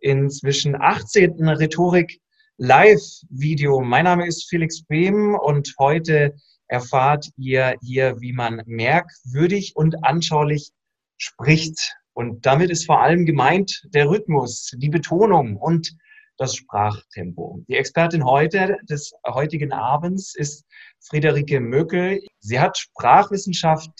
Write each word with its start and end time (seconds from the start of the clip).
inzwischen 0.00 0.80
18. 0.80 1.48
Rhetorik 1.48 2.20
Live-Video. 2.58 3.80
Mein 3.80 4.04
Name 4.04 4.26
ist 4.26 4.48
Felix 4.48 4.82
Behm 4.82 5.34
und 5.34 5.74
heute 5.78 6.34
erfahrt 6.68 7.28
ihr 7.36 7.76
hier, 7.82 8.16
wie 8.20 8.32
man 8.32 8.62
merkwürdig 8.66 9.76
und 9.76 10.04
anschaulich 10.04 10.70
spricht. 11.16 11.94
Und 12.14 12.46
damit 12.46 12.70
ist 12.70 12.86
vor 12.86 13.00
allem 13.00 13.26
gemeint 13.26 13.82
der 13.94 14.08
Rhythmus, 14.08 14.72
die 14.76 14.88
Betonung 14.88 15.56
und 15.56 15.96
das 16.38 16.54
Sprachtempo. 16.54 17.62
Die 17.68 17.76
Expertin 17.76 18.24
heute 18.24 18.76
des 18.88 19.12
heutigen 19.26 19.72
Abends 19.72 20.34
ist 20.34 20.64
Friederike 21.00 21.60
Möckel. 21.60 22.20
Sie 22.40 22.60
hat 22.60 22.76
Sprachwissenschaft 22.76 23.90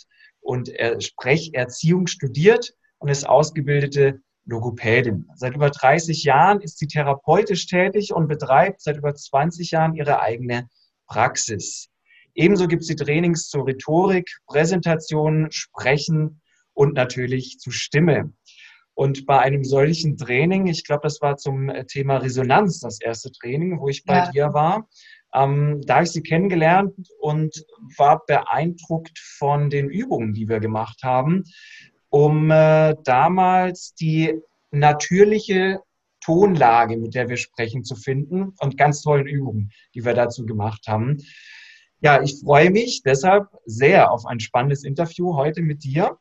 und 0.41 0.71
Sprecherziehung 0.99 2.07
studiert 2.07 2.73
und 2.99 3.09
ist 3.09 3.29
ausgebildete 3.29 4.21
Logopädin. 4.47 5.29
Seit 5.35 5.55
über 5.55 5.71
30 5.71 6.23
Jahren 6.23 6.61
ist 6.61 6.79
sie 6.79 6.87
therapeutisch 6.87 7.67
tätig 7.67 8.13
und 8.13 8.29
betreibt 8.29 8.81
seit 8.81 8.97
über 8.97 9.15
20 9.15 9.73
Jahren 9.73 9.95
ihre 9.95 10.21
eigene 10.21 10.69
Praxis. 11.07 11.89
Ebenso 12.35 12.69
gibt 12.69 12.85
sie 12.85 12.97
Trainings 12.97 13.49
zur 13.49 13.67
Rhetorik, 13.67 14.31
Präsentation, 14.47 15.49
Sprechen 15.51 16.41
und 16.75 16.95
natürlich 16.95 17.59
zu 17.59 17.71
Stimme. 17.71 18.33
Und 18.95 19.27
bei 19.27 19.41
einem 19.41 19.65
solchen 19.65 20.17
Training, 20.17 20.69
ich 20.69 20.85
glaube, 20.85 21.03
das 21.03 21.21
war 21.21 21.37
zum 21.37 21.71
Thema 21.89 22.19
Resonanz 22.19 22.81
das 22.81 23.01
erste 23.01 23.31
Training, 23.31 23.79
wo 23.81 23.89
ich 23.89 24.05
bei 24.05 24.17
ja. 24.17 24.31
dir 24.31 24.55
war, 24.55 24.89
ähm, 25.35 25.83
da 25.85 25.97
habe 25.97 26.05
ich 26.05 26.13
sie 26.13 26.23
kennengelernt 26.23 26.95
und 27.21 27.65
war 27.99 28.25
beeindruckt 28.27 29.19
von 29.19 29.69
den 29.69 29.91
Übungen, 29.91 30.33
die 30.33 30.49
wir 30.49 30.61
gemacht 30.61 31.03
haben 31.03 31.45
um 32.11 32.51
äh, 32.51 32.95
damals 33.05 33.95
die 33.95 34.41
natürliche 34.71 35.81
Tonlage, 36.21 36.97
mit 36.97 37.15
der 37.15 37.29
wir 37.29 37.37
sprechen, 37.37 37.85
zu 37.85 37.95
finden 37.95 38.55
und 38.59 38.77
ganz 38.77 39.03
tollen 39.03 39.27
Übungen, 39.27 39.71
die 39.95 40.05
wir 40.05 40.15
dazu 40.15 40.45
gemacht 40.45 40.87
haben. 40.89 41.19
Ja, 42.01 42.23
ich 42.23 42.41
freue 42.41 42.71
mich 42.71 43.03
deshalb 43.03 43.47
sehr 43.65 44.11
auf 44.11 44.27
ein 44.27 44.41
spannendes 44.41 44.85
Interview 44.85 45.35
heute 45.35 45.63
mit 45.63 45.85
dir. 45.85 46.19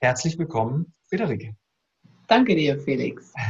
Herzlich 0.00 0.38
willkommen, 0.38 0.94
Friederike. 1.08 1.54
Danke 2.26 2.54
dir, 2.54 2.78
Felix. 2.78 3.32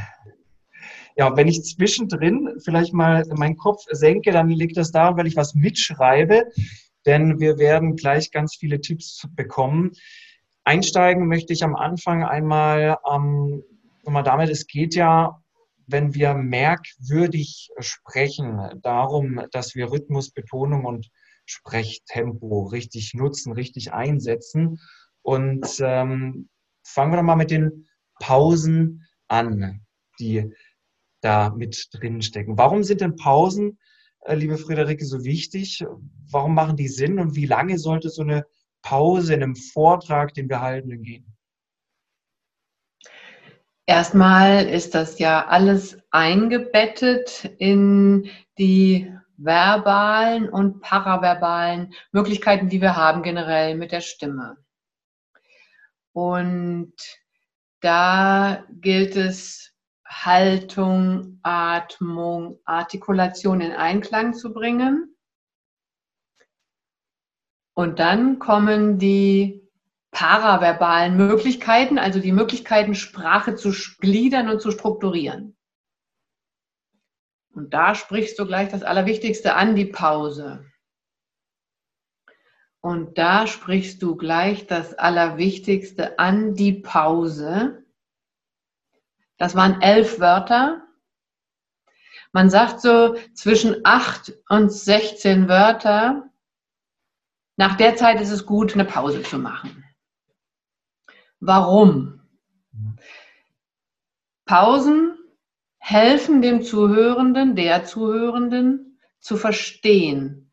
Ja, 1.17 1.36
wenn 1.36 1.47
ich 1.47 1.62
zwischendrin 1.62 2.58
vielleicht 2.58 2.92
mal 2.92 3.25
meinen 3.36 3.56
Kopf 3.56 3.84
senke, 3.92 4.33
dann 4.33 4.48
liegt 4.48 4.77
das 4.77 4.91
daran, 4.91 5.17
weil 5.17 5.29
ich 5.29 5.36
was 5.36 5.55
mitschreibe, 5.55 6.51
denn 7.06 7.39
wir 7.39 7.56
werden 7.58 7.95
gleich 7.95 8.33
ganz 8.33 8.56
viele 8.56 8.81
Tipps 8.81 9.25
bekommen, 9.36 9.92
Einsteigen 10.65 11.29
möchte 11.29 11.53
ich 11.53 11.62
am 11.62 11.77
Anfang 11.77 12.25
einmal 12.25 12.98
ähm, 13.11 13.62
mal 14.11 14.23
damit, 14.23 14.51
es 14.51 14.67
geht 14.67 14.95
ja, 14.95 15.43
wenn 15.87 16.15
wir 16.15 16.34
merkwürdig 16.34 17.70
sprechen, 17.79 18.81
darum, 18.83 19.42
dass 19.53 19.75
wir 19.75 19.91
Rhythmus, 19.91 20.31
Betonung 20.31 20.85
und 20.85 21.11
Sprechtempo 21.47 22.65
richtig 22.65 23.12
nutzen, 23.15 23.53
richtig 23.53 23.92
einsetzen. 23.92 24.80
Und 25.23 25.67
ähm, 25.80 26.48
fangen 26.83 27.13
wir 27.13 27.17
doch 27.19 27.23
mal 27.23 27.36
mit 27.36 27.51
den 27.51 27.86
Pausen 28.19 29.07
an, 29.29 29.85
die 30.19 30.51
da 31.20 31.51
mit 31.51 31.89
drin 31.92 32.23
stecken. 32.23 32.57
Warum 32.57 32.83
sind 32.83 33.01
denn 33.01 33.17
Pausen, 33.17 33.79
äh, 34.20 34.35
liebe 34.35 34.58
Friederike, 34.58 35.05
so 35.05 35.24
wichtig? 35.24 35.85
Warum 36.30 36.55
machen 36.55 36.77
die 36.77 36.89
Sinn 36.89 37.19
und 37.19 37.36
wie 37.36 37.47
lange 37.47 37.79
sollte 37.79 38.11
so 38.11 38.23
eine 38.23 38.47
Pause 38.84 39.34
in 39.34 39.42
einem 39.42 39.56
Vortrag, 39.56 40.34
den 40.34 40.48
wir 40.48 40.61
halten, 40.61 41.02
gehen? 41.02 41.27
Erstmal 43.86 44.67
ist 44.67 44.95
das 44.95 45.18
ja 45.18 45.46
alles 45.46 45.98
eingebettet 46.11 47.44
in 47.58 48.30
die 48.56 49.12
verbalen 49.36 50.48
und 50.48 50.80
paraverbalen 50.80 51.92
Möglichkeiten, 52.12 52.68
die 52.68 52.80
wir 52.80 52.96
haben 52.96 53.23
generell 53.23 53.74
mit 53.74 53.92
der 53.92 54.00
Stimme. 54.00 54.56
Und 56.12 56.94
da 57.80 58.64
gilt 58.70 59.17
es, 59.17 59.73
Haltung, 60.06 61.40
Atmung, 61.42 62.61
Artikulation 62.64 63.61
in 63.61 63.73
Einklang 63.73 64.33
zu 64.34 64.52
bringen. 64.52 65.14
Und 67.74 67.98
dann 67.98 68.39
kommen 68.39 68.98
die 68.98 69.68
paraverbalen 70.12 71.17
Möglichkeiten, 71.17 71.98
also 71.98 72.20
die 72.20 72.33
Möglichkeiten, 72.33 72.95
Sprache 72.95 73.57
zu 73.57 73.73
gliedern 73.98 74.48
und 74.48 74.61
zu 74.61 74.70
strukturieren. 74.70 75.57
Und 77.52 77.74
da 77.74 77.95
sprichst 77.95 78.39
du 78.39 78.46
gleich 78.46 78.68
das 78.68 78.83
Allerwichtigste 78.83 79.55
an, 79.55 79.74
die 79.74 79.86
Pause. 79.86 80.64
Und 82.80 83.18
da 83.18 83.46
sprichst 83.46 84.02
du 84.02 84.17
gleich 84.17 84.67
das 84.67 84.95
Allerwichtigste 84.95 86.18
an, 86.18 86.55
die 86.55 86.74
Pause. 86.74 87.85
Das 89.36 89.55
waren 89.55 89.80
elf 89.80 90.20
Wörter. 90.20 90.83
Man 92.33 92.51
sagt 92.51 92.80
so 92.80 93.17
zwischen 93.35 93.80
acht 93.85 94.33
und 94.48 94.70
16 94.70 95.48
Wörter 95.48 96.30
nach 97.57 97.77
der 97.77 97.97
Zeit 97.97 98.20
ist 98.20 98.31
es 98.31 98.47
gut, 98.47 98.75
eine 98.75 98.85
Pause 98.85 99.23
zu 99.23 99.39
machen. 99.39 99.85
Warum? 101.41 102.20
Pausen 104.45 105.19
helfen 105.79 106.42
dem 106.42 106.63
Zuhörenden, 106.63 107.55
der 107.55 107.85
Zuhörenden 107.85 108.98
zu 109.20 109.37
verstehen. 109.37 110.53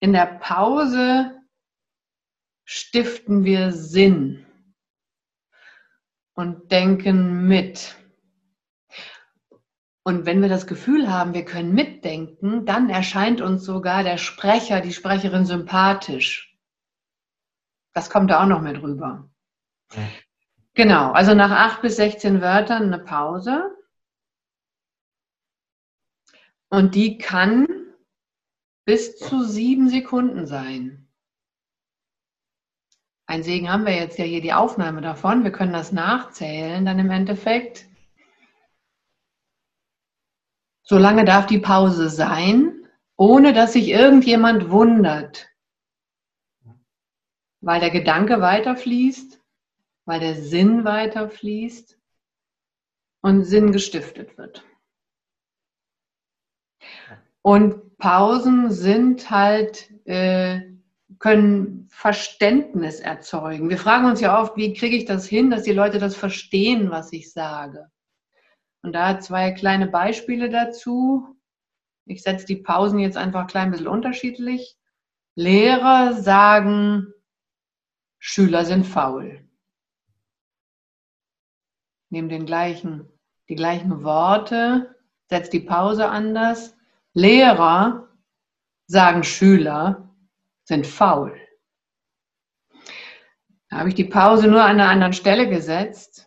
In 0.00 0.12
der 0.12 0.26
Pause 0.26 1.40
stiften 2.64 3.44
wir 3.44 3.72
Sinn 3.72 4.44
und 6.34 6.70
denken 6.70 7.46
mit. 7.46 7.96
Und 10.06 10.26
wenn 10.26 10.42
wir 10.42 10.50
das 10.50 10.66
Gefühl 10.66 11.10
haben, 11.10 11.32
wir 11.32 11.46
können 11.46 11.74
mitdenken, 11.74 12.66
dann 12.66 12.90
erscheint 12.90 13.40
uns 13.40 13.64
sogar 13.64 14.04
der 14.04 14.18
Sprecher, 14.18 14.82
die 14.82 14.92
Sprecherin 14.92 15.46
sympathisch. 15.46 16.54
Das 17.94 18.10
kommt 18.10 18.30
da 18.30 18.42
auch 18.42 18.46
noch 18.46 18.60
mit 18.60 18.82
rüber. 18.82 19.30
Ja. 19.94 20.02
Genau, 20.74 21.12
also 21.12 21.34
nach 21.34 21.52
acht 21.52 21.82
bis 21.82 21.96
16 21.96 22.42
Wörtern 22.42 22.92
eine 22.92 22.98
Pause. 22.98 23.74
Und 26.68 26.94
die 26.94 27.16
kann 27.16 27.66
bis 28.84 29.16
zu 29.16 29.42
sieben 29.44 29.88
Sekunden 29.88 30.46
sein. 30.46 31.08
Ein 33.26 33.42
Segen 33.42 33.70
haben 33.70 33.86
wir 33.86 33.94
jetzt 33.94 34.18
ja 34.18 34.24
hier 34.24 34.42
die 34.42 34.52
Aufnahme 34.52 35.00
davon. 35.00 35.44
Wir 35.44 35.52
können 35.52 35.72
das 35.72 35.92
nachzählen 35.92 36.84
dann 36.84 36.98
im 36.98 37.10
Endeffekt. 37.10 37.86
Solange 40.84 41.24
darf 41.24 41.46
die 41.46 41.58
Pause 41.58 42.10
sein, 42.10 42.86
ohne 43.16 43.52
dass 43.52 43.72
sich 43.72 43.88
irgendjemand 43.88 44.70
wundert, 44.70 45.48
weil 47.62 47.80
der 47.80 47.90
Gedanke 47.90 48.40
weiterfließt, 48.40 49.40
weil 50.04 50.20
der 50.20 50.34
Sinn 50.34 50.84
weiterfließt 50.84 51.98
und 53.22 53.44
Sinn 53.44 53.72
gestiftet 53.72 54.36
wird. 54.36 54.62
Und 57.40 57.96
Pausen 57.96 58.70
sind 58.70 59.30
halt, 59.30 59.90
äh, 60.06 60.60
können 61.18 61.88
Verständnis 61.90 63.00
erzeugen. 63.00 63.70
Wir 63.70 63.78
fragen 63.78 64.06
uns 64.06 64.20
ja 64.20 64.38
oft, 64.38 64.56
wie 64.56 64.74
kriege 64.74 64.96
ich 64.96 65.06
das 65.06 65.26
hin, 65.26 65.48
dass 65.50 65.62
die 65.62 65.72
Leute 65.72 65.98
das 65.98 66.16
verstehen, 66.16 66.90
was 66.90 67.12
ich 67.12 67.32
sage. 67.32 67.90
Und 68.84 68.92
da 68.92 69.18
zwei 69.18 69.50
kleine 69.50 69.88
Beispiele 69.88 70.50
dazu. 70.50 71.36
Ich 72.04 72.22
setze 72.22 72.46
die 72.46 72.56
Pausen 72.56 72.98
jetzt 72.98 73.16
einfach 73.16 73.40
ein 73.40 73.46
klein 73.46 73.70
bisschen 73.70 73.88
unterschiedlich. 73.88 74.76
Lehrer 75.34 76.12
sagen, 76.12 77.12
Schüler 78.18 78.64
sind 78.64 78.84
faul. 78.84 79.48
Nehmen 82.10 82.28
den 82.28 82.46
gleichen 82.46 83.08
die 83.48 83.56
gleichen 83.56 84.04
Worte, 84.04 84.94
setzt 85.28 85.52
die 85.52 85.60
Pause 85.60 86.08
anders. 86.08 86.76
Lehrer 87.12 88.08
sagen 88.86 89.22
Schüler 89.22 90.14
sind 90.64 90.86
faul. 90.86 91.38
Da 93.68 93.78
habe 93.78 93.88
ich 93.88 93.94
die 93.94 94.04
Pause 94.04 94.48
nur 94.48 94.62
an 94.62 94.80
einer 94.80 94.88
anderen 94.88 95.12
Stelle 95.12 95.48
gesetzt. 95.48 96.23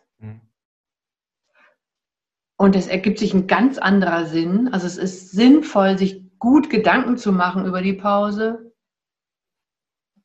Und 2.60 2.74
es 2.74 2.88
ergibt 2.88 3.18
sich 3.18 3.32
ein 3.34 3.46
ganz 3.46 3.78
anderer 3.78 4.26
Sinn. 4.26 4.68
Also 4.72 4.86
es 4.86 4.98
ist 4.98 5.30
sinnvoll, 5.30 5.96
sich 5.96 6.28
gut 6.38 6.68
Gedanken 6.70 7.16
zu 7.16 7.32
machen 7.32 7.66
über 7.66 7.82
die 7.82 7.92
Pause. 7.92 8.74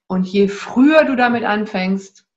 Und 0.07 0.27
je 0.27 0.47
früher 0.47 1.05
du 1.05 1.15
damit 1.15 1.43
anfängst, 1.43 2.27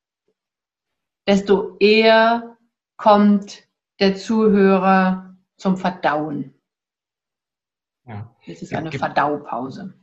desto 1.27 1.77
eher 1.79 2.57
kommt 2.99 3.67
der 3.99 4.17
Zuhörer 4.17 5.37
zum 5.57 5.79
Verdauen. 5.79 6.55
Ja. 8.05 8.37
Das 8.47 8.63
ist 8.63 8.75
eine 8.75 8.93
Verdaupause. 8.93 9.95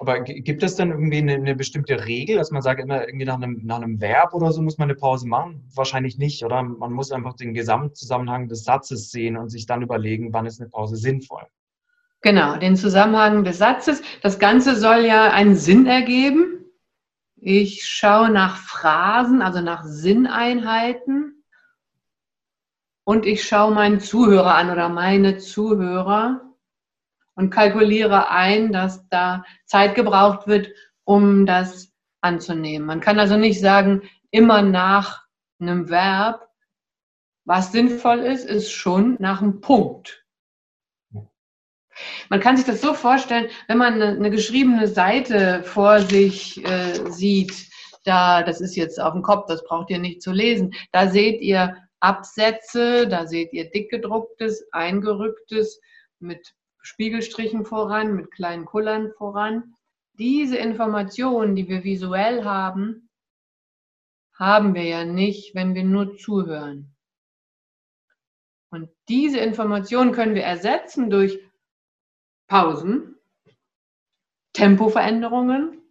Aber 0.00 0.20
gibt 0.20 0.62
es 0.62 0.76
dann 0.76 0.90
irgendwie 0.90 1.18
eine, 1.18 1.34
eine, 1.34 1.56
bestimmte 1.56 2.06
Regel, 2.06 2.36
dass 2.36 2.52
man 2.52 2.62
sagt, 2.62 2.80
immer 2.80 3.06
irgendwie 3.08 3.26
nach 3.26 3.34
einem, 3.34 3.60
nach 3.64 3.82
einem 3.82 4.00
Verb 4.00 4.32
oder 4.32 4.52
so 4.52 4.62
muss 4.62 4.78
man 4.78 4.88
eine 4.88 4.96
Pause 4.96 5.26
machen? 5.26 5.68
Wahrscheinlich 5.74 6.18
nicht, 6.18 6.44
oder? 6.44 6.62
Man 6.62 6.92
muss 6.92 7.10
einfach 7.10 7.34
den 7.34 7.52
Gesamtzusammenhang 7.52 8.48
des 8.48 8.62
Satzes 8.62 9.10
sehen 9.10 9.36
und 9.36 9.48
sich 9.48 9.66
dann 9.66 9.82
überlegen, 9.82 10.32
wann 10.32 10.46
ist 10.46 10.60
eine 10.60 10.70
Pause 10.70 10.96
sinnvoll. 10.96 11.42
Genau, 12.20 12.56
den 12.56 12.76
Zusammenhang 12.76 13.42
des 13.42 13.58
Satzes. 13.58 14.02
Das 14.22 14.38
Ganze 14.38 14.76
soll 14.76 15.04
ja 15.04 15.32
einen 15.32 15.56
Sinn 15.56 15.86
ergeben. 15.86 16.64
Ich 17.36 17.84
schaue 17.84 18.30
nach 18.30 18.56
Phrasen, 18.56 19.42
also 19.42 19.60
nach 19.60 19.84
Sinneinheiten. 19.84 21.44
Und 23.02 23.26
ich 23.26 23.44
schaue 23.44 23.74
meinen 23.74 23.98
Zuhörer 23.98 24.54
an 24.54 24.70
oder 24.70 24.88
meine 24.88 25.38
Zuhörer 25.38 26.47
und 27.38 27.50
kalkuliere 27.50 28.30
ein, 28.30 28.72
dass 28.72 29.08
da 29.10 29.44
Zeit 29.64 29.94
gebraucht 29.94 30.48
wird, 30.48 30.70
um 31.04 31.46
das 31.46 31.92
anzunehmen. 32.20 32.84
Man 32.84 33.00
kann 33.00 33.20
also 33.20 33.36
nicht 33.36 33.60
sagen, 33.60 34.02
immer 34.32 34.60
nach 34.60 35.24
einem 35.60 35.88
Verb. 35.88 36.48
Was 37.44 37.70
sinnvoll 37.70 38.18
ist, 38.18 38.44
ist 38.44 38.72
schon 38.72 39.16
nach 39.20 39.40
einem 39.40 39.60
Punkt. 39.60 40.26
Man 42.28 42.40
kann 42.40 42.56
sich 42.56 42.66
das 42.66 42.80
so 42.80 42.92
vorstellen, 42.92 43.48
wenn 43.68 43.78
man 43.78 44.02
eine, 44.02 44.30
geschriebene 44.30 44.88
Seite 44.88 45.62
vor 45.62 46.00
sich 46.00 46.64
äh, 46.64 47.08
sieht, 47.08 47.68
da, 48.02 48.42
das 48.42 48.60
ist 48.60 48.74
jetzt 48.74 49.00
auf 49.00 49.12
dem 49.12 49.22
Kopf, 49.22 49.46
das 49.46 49.62
braucht 49.62 49.90
ihr 49.90 49.98
nicht 50.00 50.22
zu 50.22 50.32
lesen, 50.32 50.74
da 50.90 51.08
seht 51.08 51.40
ihr 51.40 51.76
Absätze, 52.00 53.06
da 53.06 53.28
seht 53.28 53.52
ihr 53.52 53.70
dick 53.70 53.90
gedrucktes, 53.90 54.66
eingerücktes 54.72 55.80
mit 56.18 56.54
Spiegelstrichen 56.88 57.66
voran, 57.66 58.14
mit 58.16 58.30
kleinen 58.30 58.64
Kullern 58.64 59.12
voran. 59.12 59.74
Diese 60.14 60.56
Informationen, 60.56 61.54
die 61.54 61.68
wir 61.68 61.84
visuell 61.84 62.44
haben, 62.44 63.10
haben 64.32 64.74
wir 64.74 64.84
ja 64.84 65.04
nicht, 65.04 65.54
wenn 65.54 65.74
wir 65.74 65.84
nur 65.84 66.16
zuhören. 66.16 66.96
Und 68.70 68.88
diese 69.06 69.38
Informationen 69.38 70.12
können 70.12 70.34
wir 70.34 70.44
ersetzen 70.44 71.10
durch 71.10 71.38
Pausen, 72.46 73.16
Tempoveränderungen, 74.54 75.82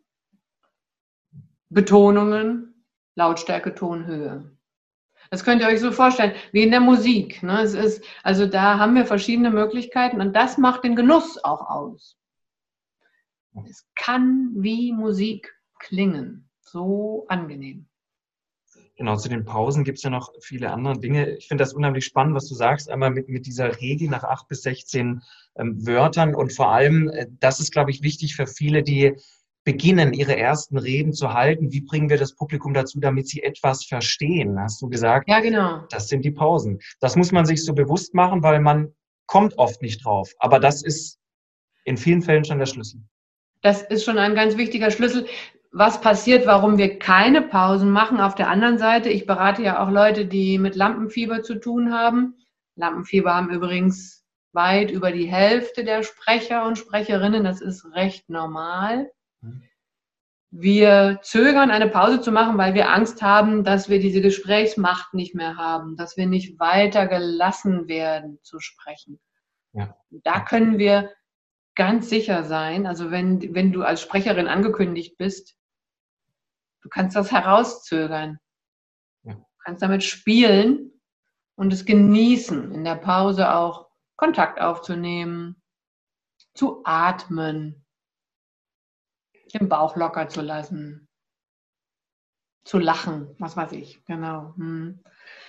Betonungen, 1.69 2.83
Lautstärke, 3.13 3.75
Tonhöhe. 3.75 4.56
Das 5.29 5.43
könnt 5.43 5.61
ihr 5.61 5.67
euch 5.67 5.79
so 5.79 5.91
vorstellen, 5.91 6.33
wie 6.51 6.63
in 6.63 6.71
der 6.71 6.79
Musik. 6.79 7.43
Ne? 7.43 7.61
Es 7.61 7.73
ist, 7.73 8.03
also 8.23 8.45
da 8.45 8.79
haben 8.79 8.95
wir 8.95 9.05
verschiedene 9.05 9.49
Möglichkeiten 9.49 10.21
und 10.21 10.35
das 10.35 10.57
macht 10.57 10.83
den 10.83 10.95
Genuss 10.95 11.43
auch 11.43 11.69
aus. 11.69 12.17
Es 13.65 13.87
kann 13.95 14.51
wie 14.55 14.91
Musik 14.91 15.53
klingen, 15.79 16.49
so 16.61 17.25
angenehm. 17.27 17.87
Genau, 18.97 19.15
zu 19.15 19.29
den 19.29 19.45
Pausen 19.45 19.83
gibt 19.83 19.99
es 19.99 20.03
ja 20.03 20.09
noch 20.09 20.33
viele 20.41 20.71
andere 20.71 20.99
Dinge. 20.99 21.37
Ich 21.37 21.47
finde 21.47 21.63
das 21.63 21.73
unheimlich 21.73 22.05
spannend, 22.05 22.35
was 22.35 22.47
du 22.49 22.55
sagst, 22.55 22.89
einmal 22.89 23.11
mit, 23.11 23.29
mit 23.29 23.45
dieser 23.45 23.79
Regel 23.79 24.09
nach 24.09 24.23
acht 24.23 24.47
bis 24.47 24.63
16 24.63 25.21
ähm, 25.55 25.85
Wörtern 25.85 26.33
und 26.33 26.51
vor 26.51 26.71
allem, 26.71 27.09
äh, 27.09 27.27
das 27.39 27.59
ist, 27.59 27.71
glaube 27.71 27.91
ich, 27.91 28.01
wichtig 28.01 28.35
für 28.35 28.47
viele, 28.47 28.81
die 28.81 29.15
beginnen, 29.67 30.13
ihre 30.13 30.37
ersten 30.37 30.77
Reden 30.77 31.11
zu 31.11 31.33
halten. 31.33 31.73
Wie 31.73 31.81
bringen 31.81 32.09
wir 32.09 32.17
das 32.17 32.33
Publikum 32.33 32.73
dazu, 32.73 33.01
damit 33.01 33.27
sie 33.27 33.43
etwas 33.43 33.83
verstehen? 33.83 34.57
Hast 34.57 34.81
du 34.81 34.87
gesagt? 34.87 35.27
Ja, 35.27 35.41
genau. 35.41 35.83
Das 35.89 36.07
sind 36.07 36.23
die 36.23 36.31
Pausen. 36.31 36.79
Das 37.01 37.17
muss 37.17 37.33
man 37.33 37.45
sich 37.45 37.65
so 37.65 37.73
bewusst 37.73 38.13
machen, 38.13 38.43
weil 38.43 38.61
man 38.61 38.93
kommt 39.25 39.57
oft 39.57 39.81
nicht 39.81 40.05
drauf. 40.05 40.31
Aber 40.39 40.61
das 40.61 40.83
ist 40.83 41.19
in 41.83 41.97
vielen 41.97 42.21
Fällen 42.21 42.45
schon 42.45 42.59
der 42.59 42.65
Schlüssel. 42.65 43.01
Das 43.61 43.81
ist 43.81 44.05
schon 44.05 44.17
ein 44.17 44.35
ganz 44.35 44.55
wichtiger 44.55 44.89
Schlüssel. 44.89 45.27
Was 45.73 45.99
passiert, 45.99 46.47
warum 46.47 46.77
wir 46.77 46.97
keine 46.97 47.41
Pausen 47.41 47.91
machen? 47.91 48.21
Auf 48.21 48.35
der 48.35 48.49
anderen 48.49 48.77
Seite, 48.77 49.09
ich 49.09 49.25
berate 49.25 49.63
ja 49.63 49.83
auch 49.83 49.91
Leute, 49.91 50.27
die 50.27 50.59
mit 50.59 50.77
Lampenfieber 50.77 51.43
zu 51.43 51.55
tun 51.55 51.91
haben. 51.91 52.35
Lampenfieber 52.77 53.35
haben 53.35 53.49
übrigens 53.49 54.23
weit 54.53 54.91
über 54.91 55.11
die 55.11 55.27
Hälfte 55.27 55.83
der 55.83 56.03
Sprecher 56.03 56.65
und 56.65 56.77
Sprecherinnen. 56.77 57.43
Das 57.43 57.59
ist 57.59 57.83
recht 57.93 58.29
normal. 58.29 59.11
Wir 60.49 61.19
zögern, 61.23 61.71
eine 61.71 61.89
Pause 61.89 62.21
zu 62.21 62.31
machen, 62.31 62.57
weil 62.57 62.73
wir 62.73 62.89
Angst 62.89 63.21
haben, 63.21 63.63
dass 63.63 63.89
wir 63.89 63.99
diese 63.99 64.21
Gesprächsmacht 64.21 65.13
nicht 65.13 65.35
mehr 65.35 65.57
haben, 65.57 65.97
dass 65.97 66.15
wir 66.17 66.25
nicht 66.25 66.59
weiter 66.59 67.05
gelassen 67.07 67.87
werden 67.87 68.39
zu 68.43 68.59
sprechen. 68.59 69.19
Ja. 69.73 69.95
Da 70.09 70.39
können 70.39 70.77
wir 70.77 71.11
ganz 71.75 72.09
sicher 72.09 72.43
sein, 72.43 72.87
also 72.87 73.11
wenn, 73.11 73.53
wenn 73.53 73.71
du 73.71 73.83
als 73.83 74.01
Sprecherin 74.01 74.47
angekündigt 74.47 75.17
bist, 75.17 75.55
du 76.81 76.89
kannst 76.89 77.15
das 77.15 77.31
herauszögern. 77.31 78.39
Ja. 79.23 79.33
Du 79.33 79.57
kannst 79.63 79.83
damit 79.83 80.03
spielen 80.03 80.91
und 81.55 81.73
es 81.73 81.85
genießen, 81.85 82.73
in 82.73 82.83
der 82.83 82.95
Pause 82.95 83.53
auch 83.53 83.89
Kontakt 84.15 84.59
aufzunehmen, 84.59 85.61
zu 86.55 86.81
atmen, 86.85 87.85
den 89.53 89.69
Bauch 89.69 89.95
locker 89.95 90.29
zu 90.29 90.41
lassen, 90.41 91.07
zu 92.63 92.79
lachen, 92.79 93.35
was 93.39 93.55
weiß 93.55 93.71
ich, 93.73 94.03
genau. 94.05 94.53
Hm. 94.57 94.99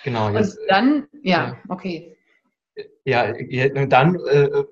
Genau. 0.05 0.31
Jetzt, 0.31 0.59
Und 0.59 0.67
dann, 0.69 1.09
ja, 1.23 1.49
ja, 1.49 1.59
okay. 1.69 2.17
Ja, 3.05 3.33
dann 3.87 4.15
äh, 4.27 4.65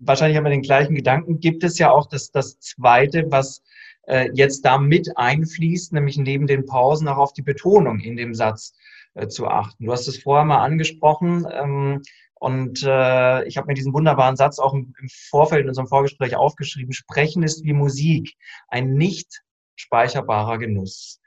wahrscheinlich 0.00 0.36
haben 0.36 0.44
wir 0.44 0.50
den 0.50 0.62
gleichen 0.62 0.94
Gedanken. 0.94 1.40
Gibt 1.40 1.62
es 1.62 1.78
ja 1.78 1.90
auch 1.90 2.06
das, 2.06 2.30
das 2.30 2.58
Zweite, 2.58 3.26
was 3.30 3.62
äh, 4.06 4.30
jetzt 4.34 4.64
da 4.64 4.78
mit 4.78 5.16
einfließt, 5.16 5.92
nämlich 5.92 6.16
neben 6.16 6.46
den 6.46 6.66
Pausen 6.66 7.08
auch 7.08 7.18
auf 7.18 7.32
die 7.32 7.42
Betonung 7.42 8.00
in 8.00 8.16
dem 8.16 8.34
Satz 8.34 8.74
äh, 9.14 9.28
zu 9.28 9.46
achten. 9.46 9.84
Du 9.84 9.92
hast 9.92 10.08
es 10.08 10.22
vorher 10.22 10.44
mal 10.44 10.64
angesprochen. 10.64 11.46
Ähm, 11.50 12.02
und 12.44 12.82
äh, 12.82 13.44
ich 13.46 13.56
habe 13.56 13.68
mir 13.68 13.74
diesen 13.74 13.94
wunderbaren 13.94 14.36
Satz 14.36 14.58
auch 14.58 14.74
im, 14.74 14.94
im 15.00 15.08
Vorfeld 15.30 15.62
in 15.62 15.68
unserem 15.68 15.88
Vorgespräch 15.88 16.36
aufgeschrieben. 16.36 16.92
Sprechen 16.92 17.42
ist 17.42 17.64
wie 17.64 17.72
Musik, 17.72 18.34
ein 18.68 18.92
nicht 18.92 19.40
speicherbarer 19.76 20.58
Genuss. 20.58 21.22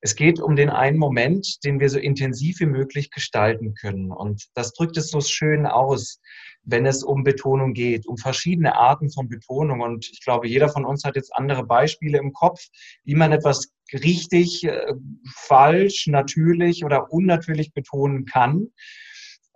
Es 0.00 0.16
geht 0.16 0.40
um 0.40 0.56
den 0.56 0.70
einen 0.70 0.96
Moment, 0.96 1.62
den 1.62 1.78
wir 1.78 1.90
so 1.90 1.98
intensiv 1.98 2.60
wie 2.60 2.66
möglich 2.66 3.10
gestalten 3.10 3.74
können. 3.74 4.10
Und 4.10 4.46
das 4.54 4.72
drückt 4.72 4.96
es 4.96 5.10
so 5.10 5.20
schön 5.20 5.66
aus, 5.66 6.22
wenn 6.62 6.86
es 6.86 7.02
um 7.02 7.22
Betonung 7.22 7.74
geht, 7.74 8.06
um 8.06 8.16
verschiedene 8.16 8.76
Arten 8.76 9.10
von 9.10 9.28
Betonung. 9.28 9.82
Und 9.82 10.08
ich 10.10 10.24
glaube, 10.24 10.48
jeder 10.48 10.70
von 10.70 10.86
uns 10.86 11.04
hat 11.04 11.16
jetzt 11.16 11.36
andere 11.36 11.64
Beispiele 11.64 12.16
im 12.16 12.32
Kopf, 12.32 12.64
wie 13.04 13.14
man 13.14 13.32
etwas 13.32 13.74
richtig, 13.92 14.64
äh, 14.64 14.94
falsch, 15.34 16.06
natürlich 16.06 16.82
oder 16.82 17.12
unnatürlich 17.12 17.74
betonen 17.74 18.24
kann. 18.24 18.68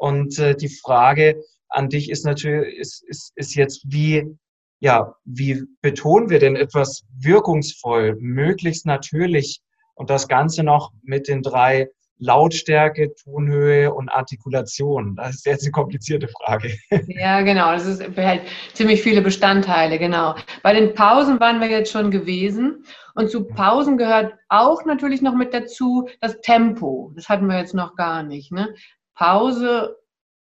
Und 0.00 0.38
äh, 0.38 0.56
die 0.56 0.70
Frage 0.70 1.44
an 1.68 1.90
dich 1.90 2.08
ist 2.10 2.24
natürlich, 2.24 2.78
ist, 2.78 3.04
ist, 3.06 3.32
ist 3.36 3.54
jetzt, 3.54 3.82
wie, 3.86 4.34
ja, 4.80 5.14
wie 5.26 5.62
betonen 5.82 6.30
wir 6.30 6.38
denn 6.38 6.56
etwas 6.56 7.04
wirkungsvoll, 7.18 8.16
möglichst 8.18 8.86
natürlich 8.86 9.60
und 9.94 10.08
das 10.08 10.26
Ganze 10.26 10.62
noch 10.62 10.90
mit 11.02 11.28
den 11.28 11.42
drei 11.42 11.90
Lautstärke, 12.16 13.14
Tonhöhe 13.14 13.92
und 13.92 14.08
Artikulation? 14.08 15.16
Das 15.16 15.34
ist 15.34 15.46
jetzt 15.46 15.64
eine 15.64 15.72
komplizierte 15.72 16.28
Frage. 16.28 16.78
Ja, 17.08 17.42
genau. 17.42 17.72
Das 17.72 17.84
ist, 17.84 18.14
behält 18.14 18.40
ziemlich 18.72 19.02
viele 19.02 19.20
Bestandteile, 19.20 19.98
genau. 19.98 20.34
Bei 20.62 20.72
den 20.72 20.94
Pausen 20.94 21.40
waren 21.40 21.60
wir 21.60 21.68
jetzt 21.68 21.92
schon 21.92 22.10
gewesen. 22.10 22.86
Und 23.14 23.30
zu 23.30 23.44
Pausen 23.44 23.98
gehört 23.98 24.32
auch 24.48 24.86
natürlich 24.86 25.20
noch 25.20 25.34
mit 25.34 25.52
dazu 25.52 26.08
das 26.22 26.40
Tempo. 26.40 27.12
Das 27.16 27.28
hatten 27.28 27.48
wir 27.48 27.58
jetzt 27.58 27.74
noch 27.74 27.96
gar 27.96 28.22
nicht. 28.22 28.50
Ne? 28.50 28.74
Pause 29.20 29.98